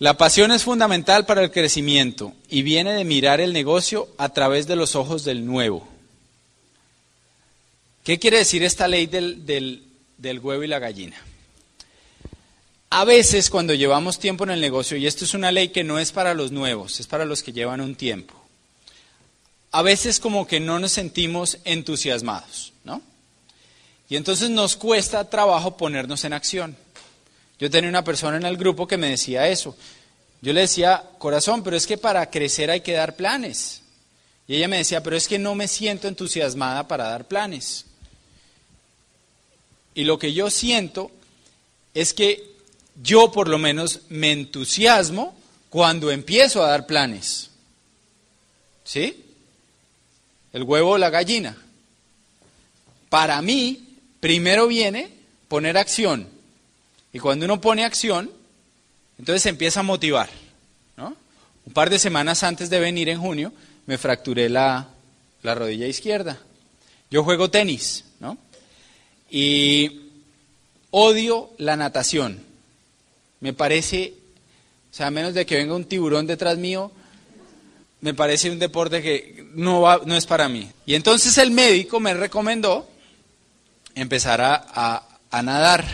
La 0.00 0.16
pasión 0.16 0.50
es 0.50 0.64
fundamental 0.64 1.26
para 1.26 1.42
el 1.42 1.52
crecimiento 1.52 2.34
y 2.48 2.62
viene 2.62 2.92
de 2.92 3.04
mirar 3.04 3.40
el 3.40 3.52
negocio 3.52 4.08
a 4.18 4.30
través 4.30 4.66
de 4.66 4.74
los 4.74 4.96
ojos 4.96 5.22
del 5.22 5.46
nuevo. 5.46 5.86
¿Qué 8.02 8.18
quiere 8.18 8.38
decir 8.38 8.64
esta 8.64 8.88
ley 8.88 9.06
del, 9.06 9.46
del, 9.46 9.84
del 10.18 10.40
huevo 10.40 10.64
y 10.64 10.66
la 10.66 10.80
gallina? 10.80 11.16
A 12.94 13.06
veces 13.06 13.48
cuando 13.48 13.72
llevamos 13.72 14.18
tiempo 14.18 14.44
en 14.44 14.50
el 14.50 14.60
negocio, 14.60 14.98
y 14.98 15.06
esto 15.06 15.24
es 15.24 15.32
una 15.32 15.50
ley 15.50 15.70
que 15.70 15.82
no 15.82 15.98
es 15.98 16.12
para 16.12 16.34
los 16.34 16.52
nuevos, 16.52 17.00
es 17.00 17.06
para 17.06 17.24
los 17.24 17.42
que 17.42 17.50
llevan 17.50 17.80
un 17.80 17.94
tiempo, 17.94 18.34
a 19.70 19.80
veces 19.80 20.20
como 20.20 20.46
que 20.46 20.60
no 20.60 20.78
nos 20.78 20.92
sentimos 20.92 21.56
entusiasmados, 21.64 22.74
¿no? 22.84 23.00
Y 24.10 24.16
entonces 24.16 24.50
nos 24.50 24.76
cuesta 24.76 25.30
trabajo 25.30 25.78
ponernos 25.78 26.22
en 26.24 26.34
acción. 26.34 26.76
Yo 27.58 27.70
tenía 27.70 27.88
una 27.88 28.04
persona 28.04 28.36
en 28.36 28.44
el 28.44 28.58
grupo 28.58 28.86
que 28.86 28.98
me 28.98 29.08
decía 29.08 29.48
eso. 29.48 29.74
Yo 30.42 30.52
le 30.52 30.60
decía, 30.60 31.02
corazón, 31.16 31.62
pero 31.62 31.78
es 31.78 31.86
que 31.86 31.96
para 31.96 32.28
crecer 32.28 32.70
hay 32.70 32.82
que 32.82 32.92
dar 32.92 33.16
planes. 33.16 33.80
Y 34.46 34.56
ella 34.56 34.68
me 34.68 34.76
decía, 34.76 35.02
pero 35.02 35.16
es 35.16 35.28
que 35.28 35.38
no 35.38 35.54
me 35.54 35.66
siento 35.66 36.08
entusiasmada 36.08 36.86
para 36.86 37.08
dar 37.08 37.26
planes. 37.26 37.86
Y 39.94 40.04
lo 40.04 40.18
que 40.18 40.34
yo 40.34 40.50
siento 40.50 41.10
es 41.94 42.12
que 42.12 42.51
yo 43.00 43.32
por 43.32 43.48
lo 43.48 43.58
menos 43.58 44.00
me 44.08 44.32
entusiasmo 44.32 45.34
cuando 45.70 46.10
empiezo 46.10 46.62
a 46.62 46.68
dar 46.68 46.86
planes. 46.86 47.50
¿Sí? 48.84 49.24
El 50.52 50.64
huevo 50.64 50.90
o 50.90 50.98
la 50.98 51.10
gallina. 51.10 51.56
Para 53.08 53.40
mí, 53.40 53.96
primero 54.20 54.66
viene 54.66 55.10
poner 55.48 55.78
acción. 55.78 56.28
Y 57.12 57.18
cuando 57.18 57.44
uno 57.44 57.60
pone 57.60 57.84
acción, 57.84 58.30
entonces 59.18 59.42
se 59.42 59.48
empieza 59.48 59.80
a 59.80 59.84
motivar. 59.84 60.28
Un 61.64 61.72
par 61.72 61.90
de 61.90 61.98
semanas 62.00 62.42
antes 62.42 62.70
de 62.70 62.80
venir 62.80 63.08
en 63.08 63.20
junio, 63.20 63.52
me 63.86 63.96
fracturé 63.96 64.48
la, 64.48 64.88
la 65.42 65.54
rodilla 65.54 65.86
izquierda. 65.86 66.40
Yo 67.08 67.22
juego 67.22 67.50
tenis, 67.50 68.04
¿no? 68.18 68.36
Y 69.30 70.10
odio 70.90 71.50
la 71.58 71.76
natación. 71.76 72.51
Me 73.42 73.52
parece, 73.52 74.14
o 74.90 74.94
sea, 74.94 75.08
a 75.08 75.10
menos 75.10 75.34
de 75.34 75.44
que 75.44 75.56
venga 75.56 75.74
un 75.74 75.84
tiburón 75.84 76.26
detrás 76.26 76.56
mío, 76.56 76.90
me 78.00 78.14
parece 78.14 78.50
un 78.50 78.58
deporte 78.58 79.02
que 79.02 79.46
no, 79.54 79.82
va, 79.82 80.00
no 80.06 80.16
es 80.16 80.26
para 80.26 80.48
mí. 80.48 80.70
Y 80.86 80.94
entonces 80.94 81.36
el 81.38 81.50
médico 81.50 82.00
me 82.00 82.14
recomendó 82.14 82.88
empezar 83.94 84.40
a, 84.40 85.02
a 85.30 85.42
nadar. 85.42 85.84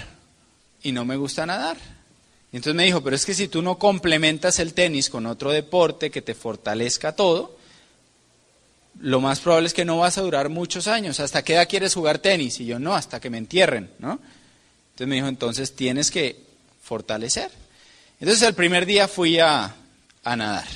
Y 0.83 0.93
no 0.93 1.05
me 1.05 1.17
gusta 1.17 1.45
nadar. 1.45 1.77
Entonces 2.53 2.75
me 2.75 2.85
dijo, 2.85 3.03
pero 3.03 3.17
es 3.17 3.27
que 3.27 3.35
si 3.35 3.49
tú 3.49 3.63
no 3.63 3.79
complementas 3.79 4.59
el 4.59 4.75
tenis 4.75 5.11
con 5.11 5.27
otro 5.27 5.51
deporte 5.51 6.11
que 6.11 6.23
te 6.23 6.35
fortalezca 6.35 7.17
todo, 7.17 7.57
lo 9.01 9.21
más 9.21 9.41
probable 9.41 9.69
es 9.69 9.75
que 9.75 9.85
no 9.85 9.99
vas 9.99 10.19
a 10.19 10.23
durar 10.23 10.49
muchos 10.49 10.87
años. 10.87 11.19
¿Hasta 11.21 11.43
qué 11.43 11.55
edad 11.55 11.69
quieres 11.69 11.95
jugar 11.95 12.19
tenis? 12.19 12.61
Y 12.61 12.67
yo, 12.67 12.79
no, 12.79 12.95
hasta 12.95 13.21
que 13.21 13.31
me 13.31 13.39
entierren, 13.39 13.91
¿no? 13.99 14.21
Entonces 14.91 15.09
me 15.09 15.15
dijo, 15.17 15.29
entonces 15.29 15.75
tienes 15.75 16.11
que 16.11 16.48
fortalecer. 16.89 17.51
Entonces 18.19 18.49
el 18.49 18.55
primer 18.55 18.87
día 18.87 19.07
fui 19.09 19.39
a, 19.39 19.75
a 20.25 20.37
nadar. 20.37 20.67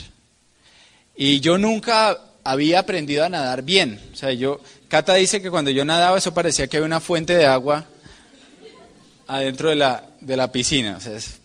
Y 1.17 1.41
yo 1.41 1.57
nunca 1.57 2.21
había 2.45 2.81
aprendido 2.81 3.25
a 3.25 3.31
nadar 3.31 3.63
bien. 3.63 3.99
O 4.13 4.17
sea, 4.17 4.31
yo, 4.33 4.61
Cata 4.89 5.15
dice 5.15 5.41
que 5.41 5.51
cuando 5.51 5.71
yo 5.71 5.87
nadaba 5.87 6.19
eso 6.19 6.35
parecía 6.35 6.67
que 6.67 6.77
había 6.77 6.87
una 6.87 7.01
fuente 7.01 7.35
de 7.35 7.47
agua 7.47 7.87
adentro 9.27 9.71
de 9.71 9.77
la, 9.77 10.05
de 10.21 10.37
la 10.37 10.53
piscina. 10.53 10.99
O 10.99 11.01
sea, 11.01 11.17
es 11.17 11.41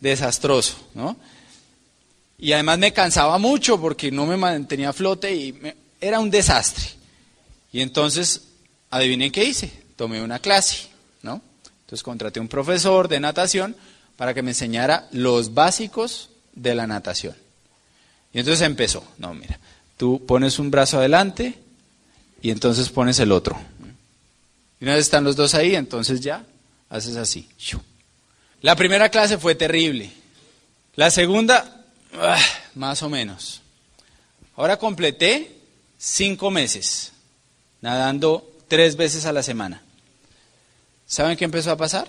desastroso, 0.00 0.76
¿no? 0.94 1.16
Y 2.38 2.52
además 2.52 2.78
me 2.78 2.92
cansaba 2.92 3.38
mucho 3.38 3.80
porque 3.80 4.12
no 4.12 4.24
me 4.24 4.36
mantenía 4.36 4.90
a 4.90 4.92
flote 4.92 5.34
y 5.34 5.52
me, 5.52 5.74
era 6.00 6.20
un 6.20 6.30
desastre. 6.30 6.90
Y 7.72 7.80
entonces, 7.80 8.42
adivinen 8.90 9.32
qué 9.32 9.44
hice, 9.44 9.72
tomé 9.96 10.22
una 10.22 10.38
clase, 10.38 10.86
¿no? 11.22 11.42
Entonces 11.80 12.02
contraté 12.04 12.38
un 12.38 12.48
profesor 12.48 13.08
de 13.08 13.20
natación 13.20 13.76
para 14.16 14.34
que 14.34 14.42
me 14.42 14.50
enseñara 14.50 15.08
los 15.12 15.54
básicos 15.54 16.30
de 16.54 16.74
la 16.74 16.86
natación. 16.86 17.34
Y 18.32 18.40
entonces 18.40 18.66
empezó, 18.66 19.04
no, 19.18 19.34
mira, 19.34 19.58
tú 19.96 20.24
pones 20.26 20.58
un 20.58 20.70
brazo 20.70 20.98
adelante 20.98 21.58
y 22.42 22.50
entonces 22.50 22.88
pones 22.88 23.18
el 23.18 23.32
otro. 23.32 23.58
Y 24.80 24.84
una 24.84 24.94
vez 24.94 25.06
están 25.06 25.24
los 25.24 25.36
dos 25.36 25.54
ahí, 25.54 25.74
entonces 25.74 26.20
ya 26.20 26.44
haces 26.88 27.16
así. 27.16 27.48
La 28.60 28.76
primera 28.76 29.08
clase 29.08 29.38
fue 29.38 29.54
terrible. 29.54 30.10
La 30.96 31.10
segunda, 31.10 31.84
ah, 32.14 32.42
más 32.74 33.02
o 33.02 33.08
menos. 33.08 33.62
Ahora 34.56 34.78
completé 34.78 35.56
cinco 35.98 36.50
meses, 36.50 37.12
nadando 37.80 38.50
tres 38.68 38.96
veces 38.96 39.26
a 39.26 39.32
la 39.32 39.42
semana. 39.42 39.82
¿Saben 41.06 41.36
qué 41.36 41.44
empezó 41.44 41.70
a 41.70 41.76
pasar? 41.76 42.08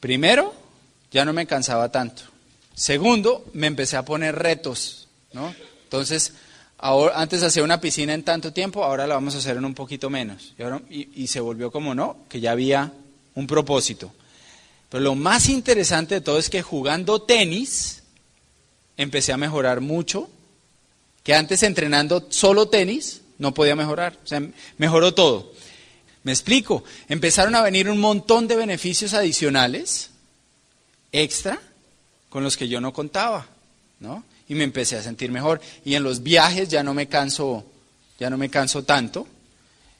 Primero, 0.00 0.54
ya 1.10 1.24
no 1.24 1.32
me 1.32 1.46
cansaba 1.46 1.90
tanto. 1.90 2.22
Segundo, 2.74 3.44
me 3.52 3.66
empecé 3.66 3.96
a 3.96 4.04
poner 4.04 4.36
retos, 4.36 5.08
¿no? 5.32 5.54
Entonces, 5.84 6.32
ahora, 6.78 7.20
antes 7.20 7.42
hacía 7.42 7.62
una 7.64 7.80
piscina 7.80 8.14
en 8.14 8.22
tanto 8.22 8.52
tiempo, 8.52 8.84
ahora 8.84 9.06
la 9.06 9.14
vamos 9.14 9.34
a 9.34 9.38
hacer 9.38 9.56
en 9.56 9.64
un 9.64 9.74
poquito 9.74 10.08
menos. 10.08 10.54
Y, 10.88 11.22
y 11.22 11.26
se 11.26 11.40
volvió 11.40 11.70
como 11.70 11.94
no, 11.94 12.18
que 12.28 12.40
ya 12.40 12.52
había 12.52 12.92
un 13.34 13.46
propósito. 13.46 14.12
Pero 14.88 15.04
lo 15.04 15.14
más 15.14 15.48
interesante 15.48 16.16
de 16.16 16.20
todo 16.20 16.38
es 16.38 16.50
que 16.50 16.62
jugando 16.62 17.22
tenis, 17.22 18.02
empecé 18.96 19.32
a 19.32 19.36
mejorar 19.36 19.80
mucho, 19.80 20.28
que 21.22 21.34
antes 21.34 21.62
entrenando 21.62 22.26
solo 22.30 22.68
tenis, 22.68 23.22
no 23.38 23.54
podía 23.54 23.76
mejorar. 23.76 24.18
O 24.22 24.26
sea, 24.26 24.42
mejoró 24.78 25.14
todo. 25.14 25.52
Me 26.22 26.32
explico. 26.32 26.84
Empezaron 27.08 27.54
a 27.54 27.62
venir 27.62 27.88
un 27.88 27.98
montón 27.98 28.46
de 28.46 28.56
beneficios 28.56 29.14
adicionales, 29.14 30.09
extra, 31.12 31.60
con 32.28 32.44
los 32.44 32.56
que 32.56 32.68
yo 32.68 32.80
no 32.80 32.92
contaba, 32.92 33.46
¿no? 33.98 34.24
Y 34.48 34.54
me 34.54 34.64
empecé 34.64 34.96
a 34.96 35.02
sentir 35.02 35.30
mejor. 35.30 35.60
Y 35.84 35.94
en 35.94 36.02
los 36.02 36.22
viajes 36.22 36.68
ya 36.68 36.82
no 36.82 36.94
me 36.94 37.08
canso, 37.08 37.64
ya 38.18 38.30
no 38.30 38.38
me 38.38 38.50
canso 38.50 38.84
tanto. 38.84 39.26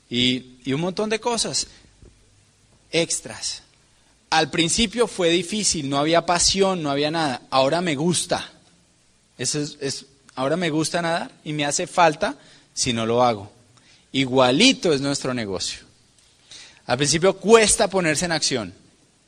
Y, 0.09 0.57
y 0.65 0.73
un 0.73 0.81
montón 0.81 1.11
de 1.11 1.21
cosas 1.21 1.69
extras. 2.91 3.63
Al 4.31 4.51
principio 4.51 5.07
fue 5.07 5.31
difícil, 5.31 5.89
no 5.89 5.99
había 5.99 6.27
pasión, 6.27 6.83
no 6.83 6.91
había 6.91 7.11
nada. 7.11 7.43
Ahora 7.51 7.81
me 7.81 7.97
gusta. 7.97 8.51
Eso 9.39 9.61
es, 9.61 9.79
es, 9.81 10.07
ahora 10.35 10.57
me 10.57 10.71
gusta 10.71 11.03
nadar 11.03 11.31
y 11.45 11.53
me 11.53 11.65
hace 11.65 11.87
falta 11.87 12.37
si 12.75 12.93
no 12.93 13.07
lo 13.07 13.23
hago. 13.23 13.51
Igualito 14.13 14.93
es 14.93 15.01
nuestro 15.01 15.35
negocio. 15.35 15.81
Al 16.87 16.97
principio 16.97 17.37
cuesta 17.37 17.89
ponerse 17.89 18.25
en 18.25 18.33
acción, 18.33 18.75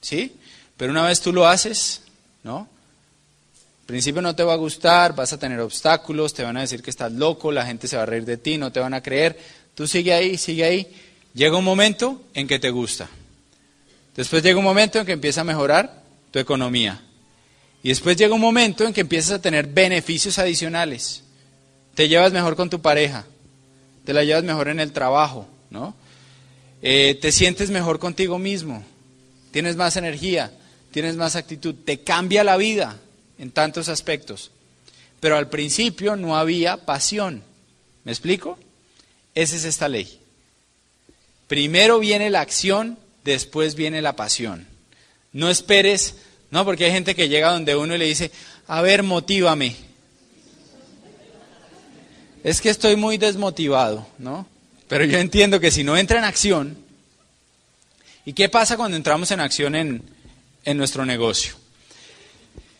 ¿sí? 0.00 0.34
Pero 0.82 0.90
una 0.90 1.06
vez 1.06 1.20
tú 1.20 1.32
lo 1.32 1.46
haces, 1.46 2.02
¿no? 2.42 2.58
Al 2.58 3.86
principio 3.86 4.20
no 4.20 4.34
te 4.34 4.42
va 4.42 4.54
a 4.54 4.56
gustar, 4.56 5.14
vas 5.14 5.32
a 5.32 5.38
tener 5.38 5.60
obstáculos, 5.60 6.34
te 6.34 6.42
van 6.42 6.56
a 6.56 6.62
decir 6.62 6.82
que 6.82 6.90
estás 6.90 7.12
loco, 7.12 7.52
la 7.52 7.64
gente 7.64 7.86
se 7.86 7.96
va 7.96 8.02
a 8.02 8.06
reír 8.06 8.24
de 8.24 8.36
ti, 8.36 8.58
no 8.58 8.72
te 8.72 8.80
van 8.80 8.92
a 8.92 9.00
creer. 9.00 9.38
Tú 9.76 9.86
sigue 9.86 10.12
ahí, 10.12 10.36
sigue 10.36 10.64
ahí. 10.64 10.92
Llega 11.34 11.56
un 11.56 11.62
momento 11.62 12.22
en 12.34 12.48
que 12.48 12.58
te 12.58 12.70
gusta. 12.70 13.08
Después 14.16 14.42
llega 14.42 14.58
un 14.58 14.64
momento 14.64 14.98
en 14.98 15.06
que 15.06 15.12
empieza 15.12 15.42
a 15.42 15.44
mejorar 15.44 16.02
tu 16.32 16.40
economía. 16.40 17.00
Y 17.84 17.90
después 17.90 18.16
llega 18.16 18.34
un 18.34 18.40
momento 18.40 18.84
en 18.84 18.92
que 18.92 19.02
empiezas 19.02 19.34
a 19.34 19.40
tener 19.40 19.68
beneficios 19.68 20.40
adicionales. 20.40 21.22
Te 21.94 22.08
llevas 22.08 22.32
mejor 22.32 22.56
con 22.56 22.70
tu 22.70 22.82
pareja, 22.82 23.24
te 24.04 24.12
la 24.12 24.24
llevas 24.24 24.42
mejor 24.42 24.66
en 24.66 24.80
el 24.80 24.90
trabajo, 24.90 25.46
¿no? 25.70 25.94
Eh, 26.82 27.16
te 27.22 27.30
sientes 27.30 27.70
mejor 27.70 28.00
contigo 28.00 28.36
mismo, 28.40 28.82
tienes 29.52 29.76
más 29.76 29.96
energía, 29.96 30.50
tienes 30.92 31.16
más 31.16 31.34
actitud, 31.34 31.74
te 31.84 32.00
cambia 32.00 32.44
la 32.44 32.56
vida 32.56 32.98
en 33.38 33.50
tantos 33.50 33.88
aspectos. 33.88 34.50
Pero 35.20 35.36
al 35.36 35.48
principio 35.48 36.16
no 36.16 36.36
había 36.36 36.76
pasión. 36.78 37.42
¿Me 38.04 38.12
explico? 38.12 38.58
Esa 39.34 39.56
es 39.56 39.64
esta 39.64 39.88
ley. 39.88 40.20
Primero 41.48 41.98
viene 41.98 42.30
la 42.30 42.40
acción, 42.40 42.98
después 43.24 43.74
viene 43.74 44.02
la 44.02 44.14
pasión. 44.14 44.66
No 45.32 45.50
esperes, 45.50 46.16
no, 46.50 46.64
porque 46.64 46.84
hay 46.84 46.92
gente 46.92 47.14
que 47.14 47.28
llega 47.28 47.52
donde 47.52 47.74
uno 47.74 47.94
y 47.94 47.98
le 47.98 48.06
dice, 48.06 48.30
a 48.66 48.82
ver, 48.82 49.02
motívame 49.02 49.76
es 52.44 52.60
que 52.60 52.70
estoy 52.70 52.96
muy 52.96 53.18
desmotivado, 53.18 54.06
¿no? 54.18 54.46
Pero 54.88 55.04
yo 55.04 55.18
entiendo 55.18 55.60
que 55.60 55.70
si 55.70 55.84
no 55.84 55.96
entra 55.96 56.18
en 56.18 56.24
acción, 56.24 56.76
¿y 58.24 58.32
qué 58.32 58.48
pasa 58.48 58.76
cuando 58.76 58.96
entramos 58.96 59.30
en 59.30 59.40
acción 59.40 59.74
en, 59.74 60.02
en 60.64 60.76
nuestro 60.76 61.04
negocio? 61.04 61.54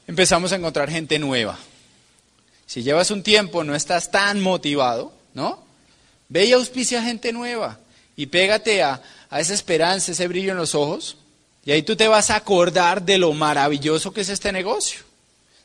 Empezamos 0.07 0.53
a 0.53 0.57
encontrar 0.57 0.91
gente 0.91 1.19
nueva. 1.19 1.59
Si 2.67 2.83
llevas 2.83 3.11
un 3.11 3.23
tiempo, 3.23 3.65
no 3.65 3.75
estás 3.75 4.11
tan 4.11 4.41
motivado, 4.41 5.13
¿no? 5.35 5.63
Ve 6.29 6.47
y 6.47 6.53
auspicia 6.53 7.03
gente 7.03 7.33
nueva 7.33 7.79
y 8.17 8.27
pégate 8.27 8.83
a, 8.83 9.03
a 9.31 9.41
esa 9.41 9.55
esperanza, 9.55 10.13
ese 10.13 10.29
brillo 10.29 10.53
en 10.53 10.59
los 10.59 10.75
ojos, 10.75 11.17
y 11.65 11.71
ahí 11.71 11.83
tú 11.83 11.97
te 11.97 12.09
vas 12.09 12.31
a 12.31 12.37
acordar 12.37 13.03
de 13.03 13.19
lo 13.19 13.33
maravilloso 13.33 14.13
que 14.13 14.23
es 14.23 14.29
este 14.29 14.53
negocio, 14.53 15.01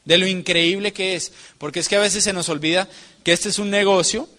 de 0.05 0.17
lo 0.17 0.27
increíble 0.27 0.93
que 0.93 1.15
es, 1.15 1.31
porque 1.57 1.79
es 1.79 1.89
que 1.89 1.95
a 1.95 2.01
veces 2.01 2.23
se 2.23 2.33
nos 2.33 2.49
olvida 2.49 2.87
que 3.23 3.33
este 3.33 3.49
es 3.49 3.59
un 3.59 3.69
negocio 3.69 4.29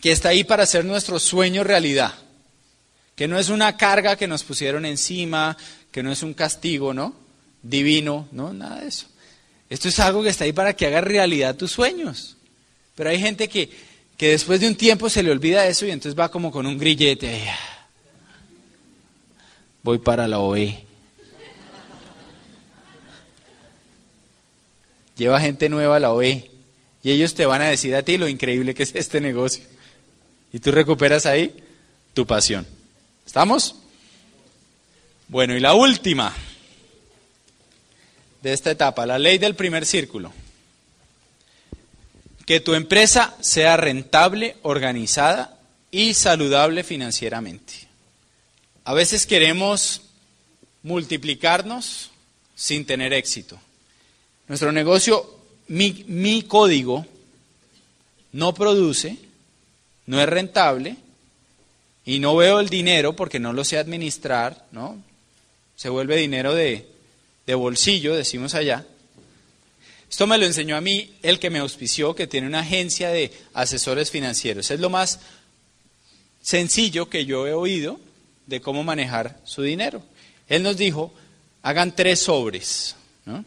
que 0.00 0.12
está 0.12 0.30
ahí 0.30 0.44
para 0.44 0.62
hacer 0.62 0.84
nuestro 0.84 1.18
sueño 1.18 1.64
realidad, 1.64 2.14
que 3.16 3.26
no 3.26 3.38
es 3.38 3.48
una 3.48 3.76
carga 3.76 4.16
que 4.16 4.28
nos 4.28 4.44
pusieron 4.44 4.84
encima, 4.84 5.56
que 5.90 6.02
no 6.02 6.12
es 6.12 6.22
un 6.22 6.34
castigo, 6.34 6.94
¿no? 6.94 7.27
Divino, 7.62 8.28
no, 8.32 8.52
nada 8.52 8.80
de 8.80 8.88
eso. 8.88 9.06
Esto 9.70 9.88
es 9.88 9.98
algo 10.00 10.22
que 10.22 10.30
está 10.30 10.44
ahí 10.44 10.52
para 10.52 10.74
que 10.74 10.86
haga 10.86 11.00
realidad 11.00 11.56
tus 11.56 11.72
sueños. 11.72 12.36
Pero 12.94 13.10
hay 13.10 13.20
gente 13.20 13.48
que, 13.48 13.70
que 14.16 14.30
después 14.30 14.60
de 14.60 14.68
un 14.68 14.74
tiempo 14.74 15.10
se 15.10 15.22
le 15.22 15.30
olvida 15.30 15.66
eso 15.66 15.86
y 15.86 15.90
entonces 15.90 16.18
va 16.18 16.30
como 16.30 16.50
con 16.50 16.66
un 16.66 16.78
grillete. 16.78 17.44
Voy 19.82 19.98
para 19.98 20.26
la 20.26 20.40
OE. 20.40 20.84
Lleva 25.16 25.40
gente 25.40 25.68
nueva 25.68 25.96
a 25.96 26.00
la 26.00 26.12
OE 26.12 26.50
y 27.02 27.10
ellos 27.10 27.34
te 27.34 27.44
van 27.44 27.60
a 27.60 27.68
decir 27.68 27.94
a 27.94 28.02
ti 28.02 28.18
lo 28.18 28.28
increíble 28.28 28.74
que 28.74 28.84
es 28.84 28.94
este 28.94 29.20
negocio. 29.20 29.64
Y 30.52 30.60
tú 30.60 30.70
recuperas 30.72 31.26
ahí 31.26 31.54
tu 32.14 32.26
pasión. 32.26 32.66
¿Estamos? 33.26 33.76
Bueno, 35.28 35.54
y 35.54 35.60
la 35.60 35.74
última 35.74 36.34
de 38.42 38.52
esta 38.52 38.70
etapa, 38.70 39.06
la 39.06 39.18
ley 39.18 39.38
del 39.38 39.54
primer 39.54 39.84
círculo. 39.86 40.32
Que 42.46 42.60
tu 42.60 42.74
empresa 42.74 43.36
sea 43.40 43.76
rentable, 43.76 44.56
organizada 44.62 45.58
y 45.90 46.14
saludable 46.14 46.84
financieramente. 46.84 47.88
A 48.84 48.94
veces 48.94 49.26
queremos 49.26 50.02
multiplicarnos 50.82 52.10
sin 52.54 52.86
tener 52.86 53.12
éxito. 53.12 53.58
Nuestro 54.46 54.72
negocio, 54.72 55.38
mi, 55.68 56.04
mi 56.08 56.42
código, 56.42 57.06
no 58.32 58.54
produce, 58.54 59.18
no 60.06 60.20
es 60.20 60.28
rentable 60.28 60.96
y 62.04 62.18
no 62.18 62.34
veo 62.36 62.60
el 62.60 62.68
dinero 62.68 63.14
porque 63.14 63.38
no 63.38 63.52
lo 63.52 63.64
sé 63.64 63.78
administrar, 63.78 64.66
¿no? 64.72 64.96
Se 65.76 65.90
vuelve 65.90 66.16
dinero 66.16 66.54
de, 66.54 66.88
de 67.48 67.54
bolsillo, 67.54 68.14
decimos 68.14 68.54
allá. 68.54 68.84
Esto 70.10 70.26
me 70.26 70.36
lo 70.36 70.44
enseñó 70.44 70.76
a 70.76 70.82
mí 70.82 71.14
el 71.22 71.38
que 71.38 71.48
me 71.48 71.60
auspició, 71.60 72.14
que 72.14 72.26
tiene 72.26 72.46
una 72.46 72.60
agencia 72.60 73.08
de 73.08 73.32
asesores 73.54 74.10
financieros. 74.10 74.70
Es 74.70 74.80
lo 74.80 74.90
más 74.90 75.20
sencillo 76.42 77.08
que 77.08 77.24
yo 77.24 77.46
he 77.46 77.54
oído 77.54 77.98
de 78.46 78.60
cómo 78.60 78.84
manejar 78.84 79.40
su 79.44 79.62
dinero. 79.62 80.02
Él 80.46 80.62
nos 80.62 80.76
dijo, 80.76 81.14
hagan 81.62 81.96
tres 81.96 82.20
sobres, 82.20 82.96
¿no? 83.24 83.46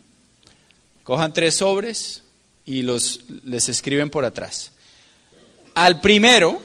cojan 1.04 1.32
tres 1.32 1.58
sobres 1.58 2.24
y 2.66 2.82
los, 2.82 3.20
les 3.44 3.70
escriben 3.70 4.10
por 4.10 4.26
atrás. 4.26 4.72
Al 5.76 6.02
primero, 6.02 6.60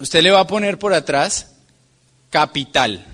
usted 0.00 0.24
le 0.24 0.32
va 0.32 0.40
a 0.40 0.46
poner 0.48 0.76
por 0.76 0.92
atrás 0.92 1.52
capital. 2.30 3.06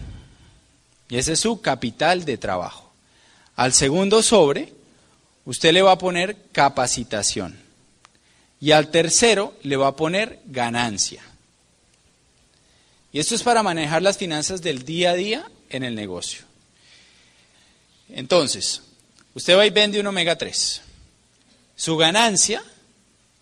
Y 1.11 1.18
ese 1.18 1.35
es 1.35 1.40
su 1.40 1.61
capital 1.61 2.24
de 2.24 2.38
trabajo. 2.38 2.86
Al 3.57 3.73
segundo 3.73 4.23
sobre, 4.23 4.73
usted 5.47 5.73
le 5.73 5.83
va 5.83 5.92
a 5.92 5.99
poner 5.99 6.37
capacitación. 6.53 7.59
Y 8.61 8.73
al 8.73 8.90
tercero 8.90 9.55
le 9.62 9.77
va 9.77 9.88
a 9.88 9.97
poner 9.97 10.40
ganancia. 10.47 11.23
Y 13.12 13.19
esto 13.19 13.35
es 13.35 13.42
para 13.42 13.62
manejar 13.62 14.03
las 14.03 14.19
finanzas 14.19 14.61
del 14.61 14.85
día 14.85 15.11
a 15.11 15.14
día 15.14 15.51
en 15.71 15.85
el 15.85 15.95
negocio. 15.95 16.45
Entonces, 18.11 18.83
usted 19.35 19.57
va 19.57 19.66
y 19.66 19.71
vende 19.71 20.01
un 20.01 20.07
omega 20.07 20.37
3. 20.37 20.83
Su 21.77 21.97
ganancia 21.97 22.62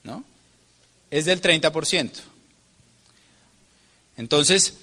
¿no? 0.04 0.24
es 1.10 1.24
del 1.24 1.40
30%. 1.40 2.10
Entonces, 4.16 4.74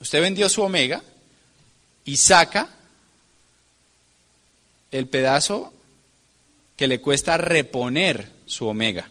usted 0.00 0.20
vendió 0.20 0.48
su 0.48 0.62
omega 0.62 1.02
y 2.04 2.16
saca 2.16 2.68
el 4.92 5.08
pedazo 5.08 5.72
que 6.76 6.86
le 6.86 7.00
cuesta 7.00 7.36
reponer 7.36 8.28
su 8.46 8.66
omega, 8.66 9.10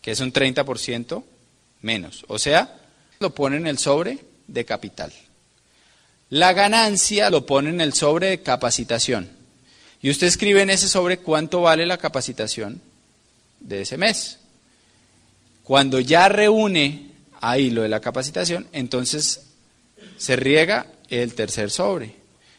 que 0.00 0.12
es 0.12 0.20
un 0.20 0.32
30% 0.32 1.22
menos. 1.82 2.24
O 2.28 2.38
sea, 2.38 2.76
lo 3.20 3.34
pone 3.34 3.56
en 3.56 3.66
el 3.66 3.78
sobre 3.78 4.18
de 4.46 4.64
capital. 4.64 5.12
La 6.30 6.52
ganancia 6.52 7.30
lo 7.30 7.46
pone 7.46 7.70
en 7.70 7.80
el 7.80 7.92
sobre 7.92 8.28
de 8.28 8.42
capacitación. 8.42 9.30
Y 10.00 10.10
usted 10.10 10.26
escribe 10.26 10.62
en 10.62 10.70
ese 10.70 10.88
sobre 10.88 11.18
cuánto 11.18 11.62
vale 11.62 11.84
la 11.86 11.98
capacitación 11.98 12.80
de 13.60 13.82
ese 13.82 13.96
mes. 13.96 14.38
Cuando 15.64 16.00
ya 16.00 16.28
reúne 16.28 17.10
ahí 17.40 17.70
lo 17.70 17.82
de 17.82 17.88
la 17.88 18.00
capacitación, 18.00 18.68
entonces 18.72 19.42
se 20.16 20.36
riega 20.36 20.86
el 21.08 21.34
tercer 21.34 21.70
sobre. 21.70 22.14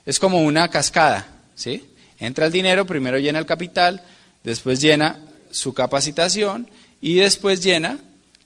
Es 0.05 0.19
como 0.19 0.41
una 0.41 0.69
cascada, 0.69 1.27
¿sí? 1.55 1.88
Entra 2.19 2.45
el 2.45 2.51
dinero, 2.51 2.85
primero 2.85 3.17
llena 3.17 3.39
el 3.39 3.45
capital, 3.45 4.03
después 4.43 4.81
llena 4.81 5.19
su 5.51 5.73
capacitación 5.73 6.67
y 7.01 7.15
después 7.15 7.63
llena 7.63 7.99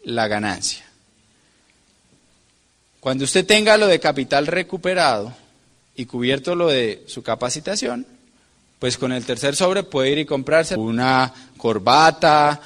la 0.03 0.27
ganancia. 0.27 0.85
Cuando 2.99 3.25
usted 3.25 3.45
tenga 3.45 3.77
lo 3.77 3.87
de 3.87 3.99
capital 3.99 4.47
recuperado 4.47 5.33
y 5.95 6.05
cubierto 6.05 6.55
lo 6.55 6.67
de 6.67 7.03
su 7.07 7.21
capacitación, 7.21 8.05
pues 8.79 8.97
con 8.97 9.11
el 9.11 9.25
tercer 9.25 9.55
sobre 9.55 9.83
puede 9.83 10.11
ir 10.11 10.17
y 10.19 10.25
comprarse 10.25 10.75
una 10.75 11.33
corbata 11.57 12.61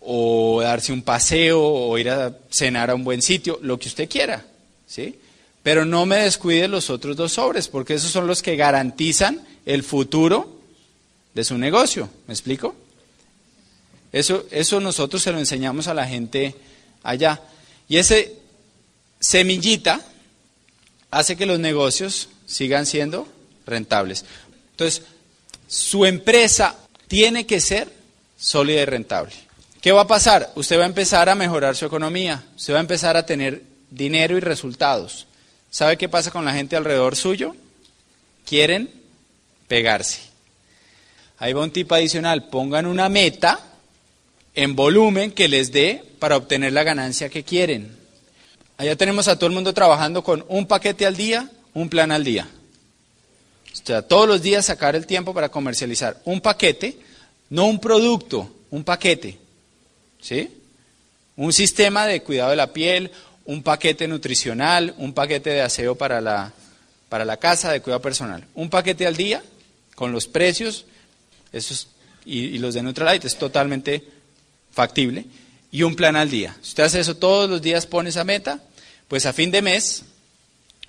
o 0.00 0.60
darse 0.62 0.92
un 0.92 1.02
paseo 1.02 1.62
o 1.62 1.96
ir 1.98 2.10
a 2.10 2.34
cenar 2.50 2.90
a 2.90 2.94
un 2.94 3.04
buen 3.04 3.22
sitio, 3.22 3.58
lo 3.62 3.78
que 3.78 3.88
usted 3.88 4.08
quiera, 4.08 4.44
¿sí? 4.86 5.18
Pero 5.62 5.84
no 5.84 6.06
me 6.06 6.16
descuide 6.16 6.68
los 6.68 6.90
otros 6.90 7.16
dos 7.16 7.32
sobres, 7.32 7.68
porque 7.68 7.94
esos 7.94 8.10
son 8.10 8.26
los 8.26 8.42
que 8.42 8.56
garantizan 8.56 9.40
el 9.64 9.82
futuro 9.82 10.51
de 11.34 11.44
su 11.44 11.58
negocio. 11.58 12.08
¿Me 12.26 12.34
explico? 12.34 12.74
Eso, 14.12 14.44
eso 14.50 14.80
nosotros 14.80 15.22
se 15.22 15.32
lo 15.32 15.38
enseñamos 15.38 15.88
a 15.88 15.94
la 15.94 16.06
gente 16.06 16.54
allá. 17.02 17.40
Y 17.88 17.96
ese 17.96 18.36
semillita 19.20 20.00
hace 21.10 21.36
que 21.36 21.46
los 21.46 21.58
negocios 21.58 22.28
sigan 22.46 22.86
siendo 22.86 23.26
rentables. 23.66 24.24
Entonces, 24.72 25.02
su 25.66 26.04
empresa 26.04 26.76
tiene 27.08 27.46
que 27.46 27.60
ser 27.60 27.90
sólida 28.36 28.82
y 28.82 28.84
rentable. 28.84 29.32
¿Qué 29.80 29.92
va 29.92 30.02
a 30.02 30.06
pasar? 30.06 30.52
Usted 30.54 30.78
va 30.78 30.84
a 30.84 30.86
empezar 30.86 31.28
a 31.28 31.34
mejorar 31.34 31.76
su 31.76 31.86
economía, 31.86 32.44
usted 32.56 32.74
va 32.74 32.78
a 32.78 32.80
empezar 32.80 33.16
a 33.16 33.26
tener 33.26 33.62
dinero 33.90 34.36
y 34.36 34.40
resultados. 34.40 35.26
¿Sabe 35.70 35.96
qué 35.96 36.08
pasa 36.08 36.30
con 36.30 36.44
la 36.44 36.52
gente 36.52 36.76
alrededor 36.76 37.16
suyo? 37.16 37.56
Quieren 38.44 38.90
pegarse. 39.68 40.31
Ahí 41.42 41.54
va 41.54 41.64
un 41.64 41.72
tip 41.72 41.90
adicional, 41.90 42.44
pongan 42.50 42.86
una 42.86 43.08
meta 43.08 43.58
en 44.54 44.76
volumen 44.76 45.32
que 45.32 45.48
les 45.48 45.72
dé 45.72 46.00
para 46.20 46.36
obtener 46.36 46.72
la 46.72 46.84
ganancia 46.84 47.30
que 47.30 47.42
quieren. 47.42 47.96
Allá 48.76 48.94
tenemos 48.94 49.26
a 49.26 49.34
todo 49.34 49.48
el 49.48 49.52
mundo 49.52 49.74
trabajando 49.74 50.22
con 50.22 50.44
un 50.46 50.66
paquete 50.66 51.04
al 51.04 51.16
día, 51.16 51.50
un 51.74 51.88
plan 51.88 52.12
al 52.12 52.22
día. 52.22 52.46
O 53.72 53.84
sea, 53.84 54.02
todos 54.02 54.28
los 54.28 54.40
días 54.40 54.66
sacar 54.66 54.94
el 54.94 55.04
tiempo 55.04 55.34
para 55.34 55.48
comercializar 55.48 56.16
un 56.26 56.40
paquete, 56.40 56.96
no 57.50 57.66
un 57.66 57.80
producto, 57.80 58.48
un 58.70 58.84
paquete. 58.84 59.36
¿Sí? 60.20 60.48
Un 61.34 61.52
sistema 61.52 62.06
de 62.06 62.22
cuidado 62.22 62.50
de 62.50 62.56
la 62.56 62.72
piel, 62.72 63.10
un 63.46 63.64
paquete 63.64 64.06
nutricional, 64.06 64.94
un 64.96 65.12
paquete 65.12 65.50
de 65.50 65.62
aseo 65.62 65.96
para 65.96 66.20
la, 66.20 66.52
para 67.08 67.24
la 67.24 67.38
casa, 67.38 67.72
de 67.72 67.82
cuidado 67.82 68.00
personal. 68.00 68.46
Un 68.54 68.70
paquete 68.70 69.08
al 69.08 69.16
día 69.16 69.42
con 69.96 70.12
los 70.12 70.28
precios 70.28 70.86
y, 72.24 72.58
los 72.58 72.74
de 72.74 72.82
Neutralite 72.82 73.26
es 73.26 73.38
totalmente 73.38 74.02
factible. 74.70 75.24
Y 75.70 75.82
un 75.82 75.94
plan 75.94 76.16
al 76.16 76.30
día. 76.30 76.56
Si 76.60 76.70
usted 76.70 76.84
hace 76.84 77.00
eso 77.00 77.16
todos 77.16 77.48
los 77.48 77.62
días, 77.62 77.86
pone 77.86 78.10
esa 78.10 78.24
meta, 78.24 78.62
pues 79.08 79.24
a 79.24 79.32
fin 79.32 79.50
de 79.50 79.62
mes 79.62 80.04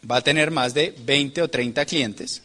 va 0.10 0.18
a 0.18 0.22
tener 0.22 0.52
más 0.52 0.74
de 0.74 0.94
20 1.06 1.42
o 1.42 1.48
30 1.48 1.86
clientes. 1.86 2.42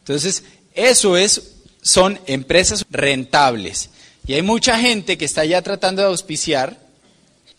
Entonces, 0.00 0.44
eso 0.74 1.16
es, 1.16 1.54
son 1.80 2.20
empresas 2.26 2.84
rentables. 2.90 3.90
Y 4.26 4.34
hay 4.34 4.42
mucha 4.42 4.78
gente 4.78 5.16
que 5.16 5.24
está 5.24 5.44
ya 5.44 5.62
tratando 5.62 6.02
de 6.02 6.08
auspiciar, 6.08 6.78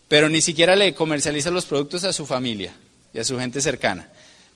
pero 0.08 0.28
ni 0.28 0.40
siquiera 0.40 0.76
le 0.76 0.94
comercializa 0.94 1.50
los 1.50 1.66
productos 1.66 2.04
a 2.04 2.12
su 2.12 2.26
familia 2.26 2.74
y 3.12 3.18
a 3.18 3.24
su 3.24 3.38
gente 3.38 3.60
cercana. 3.60 4.08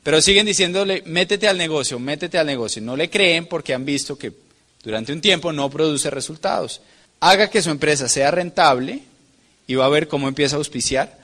Pero 0.02 0.22
siguen 0.22 0.46
diciéndole, 0.46 1.02
métete 1.06 1.48
al 1.48 1.58
negocio, 1.58 1.98
métete 1.98 2.38
al 2.38 2.46
negocio. 2.46 2.80
No 2.80 2.96
le 2.96 3.10
creen 3.10 3.46
porque 3.46 3.74
han 3.74 3.84
visto 3.84 4.16
que 4.16 4.32
durante 4.82 5.12
un 5.12 5.20
tiempo 5.20 5.52
no 5.52 5.68
produce 5.70 6.10
resultados. 6.10 6.80
Haga 7.20 7.50
que 7.50 7.62
su 7.62 7.70
empresa 7.70 8.08
sea 8.08 8.30
rentable 8.30 9.02
y 9.66 9.74
va 9.74 9.86
a 9.86 9.90
ver 9.90 10.08
cómo 10.08 10.28
empieza 10.28 10.56
a 10.56 10.58
auspiciar 10.58 11.18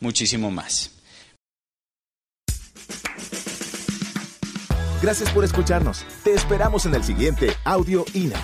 muchísimo 0.00 0.50
más. 0.50 0.90
Gracias 5.02 5.30
por 5.30 5.44
escucharnos. 5.44 6.04
Te 6.22 6.32
esperamos 6.32 6.86
en 6.86 6.94
el 6.94 7.02
siguiente 7.02 7.52
Audio 7.64 8.04
INA. 8.14 8.40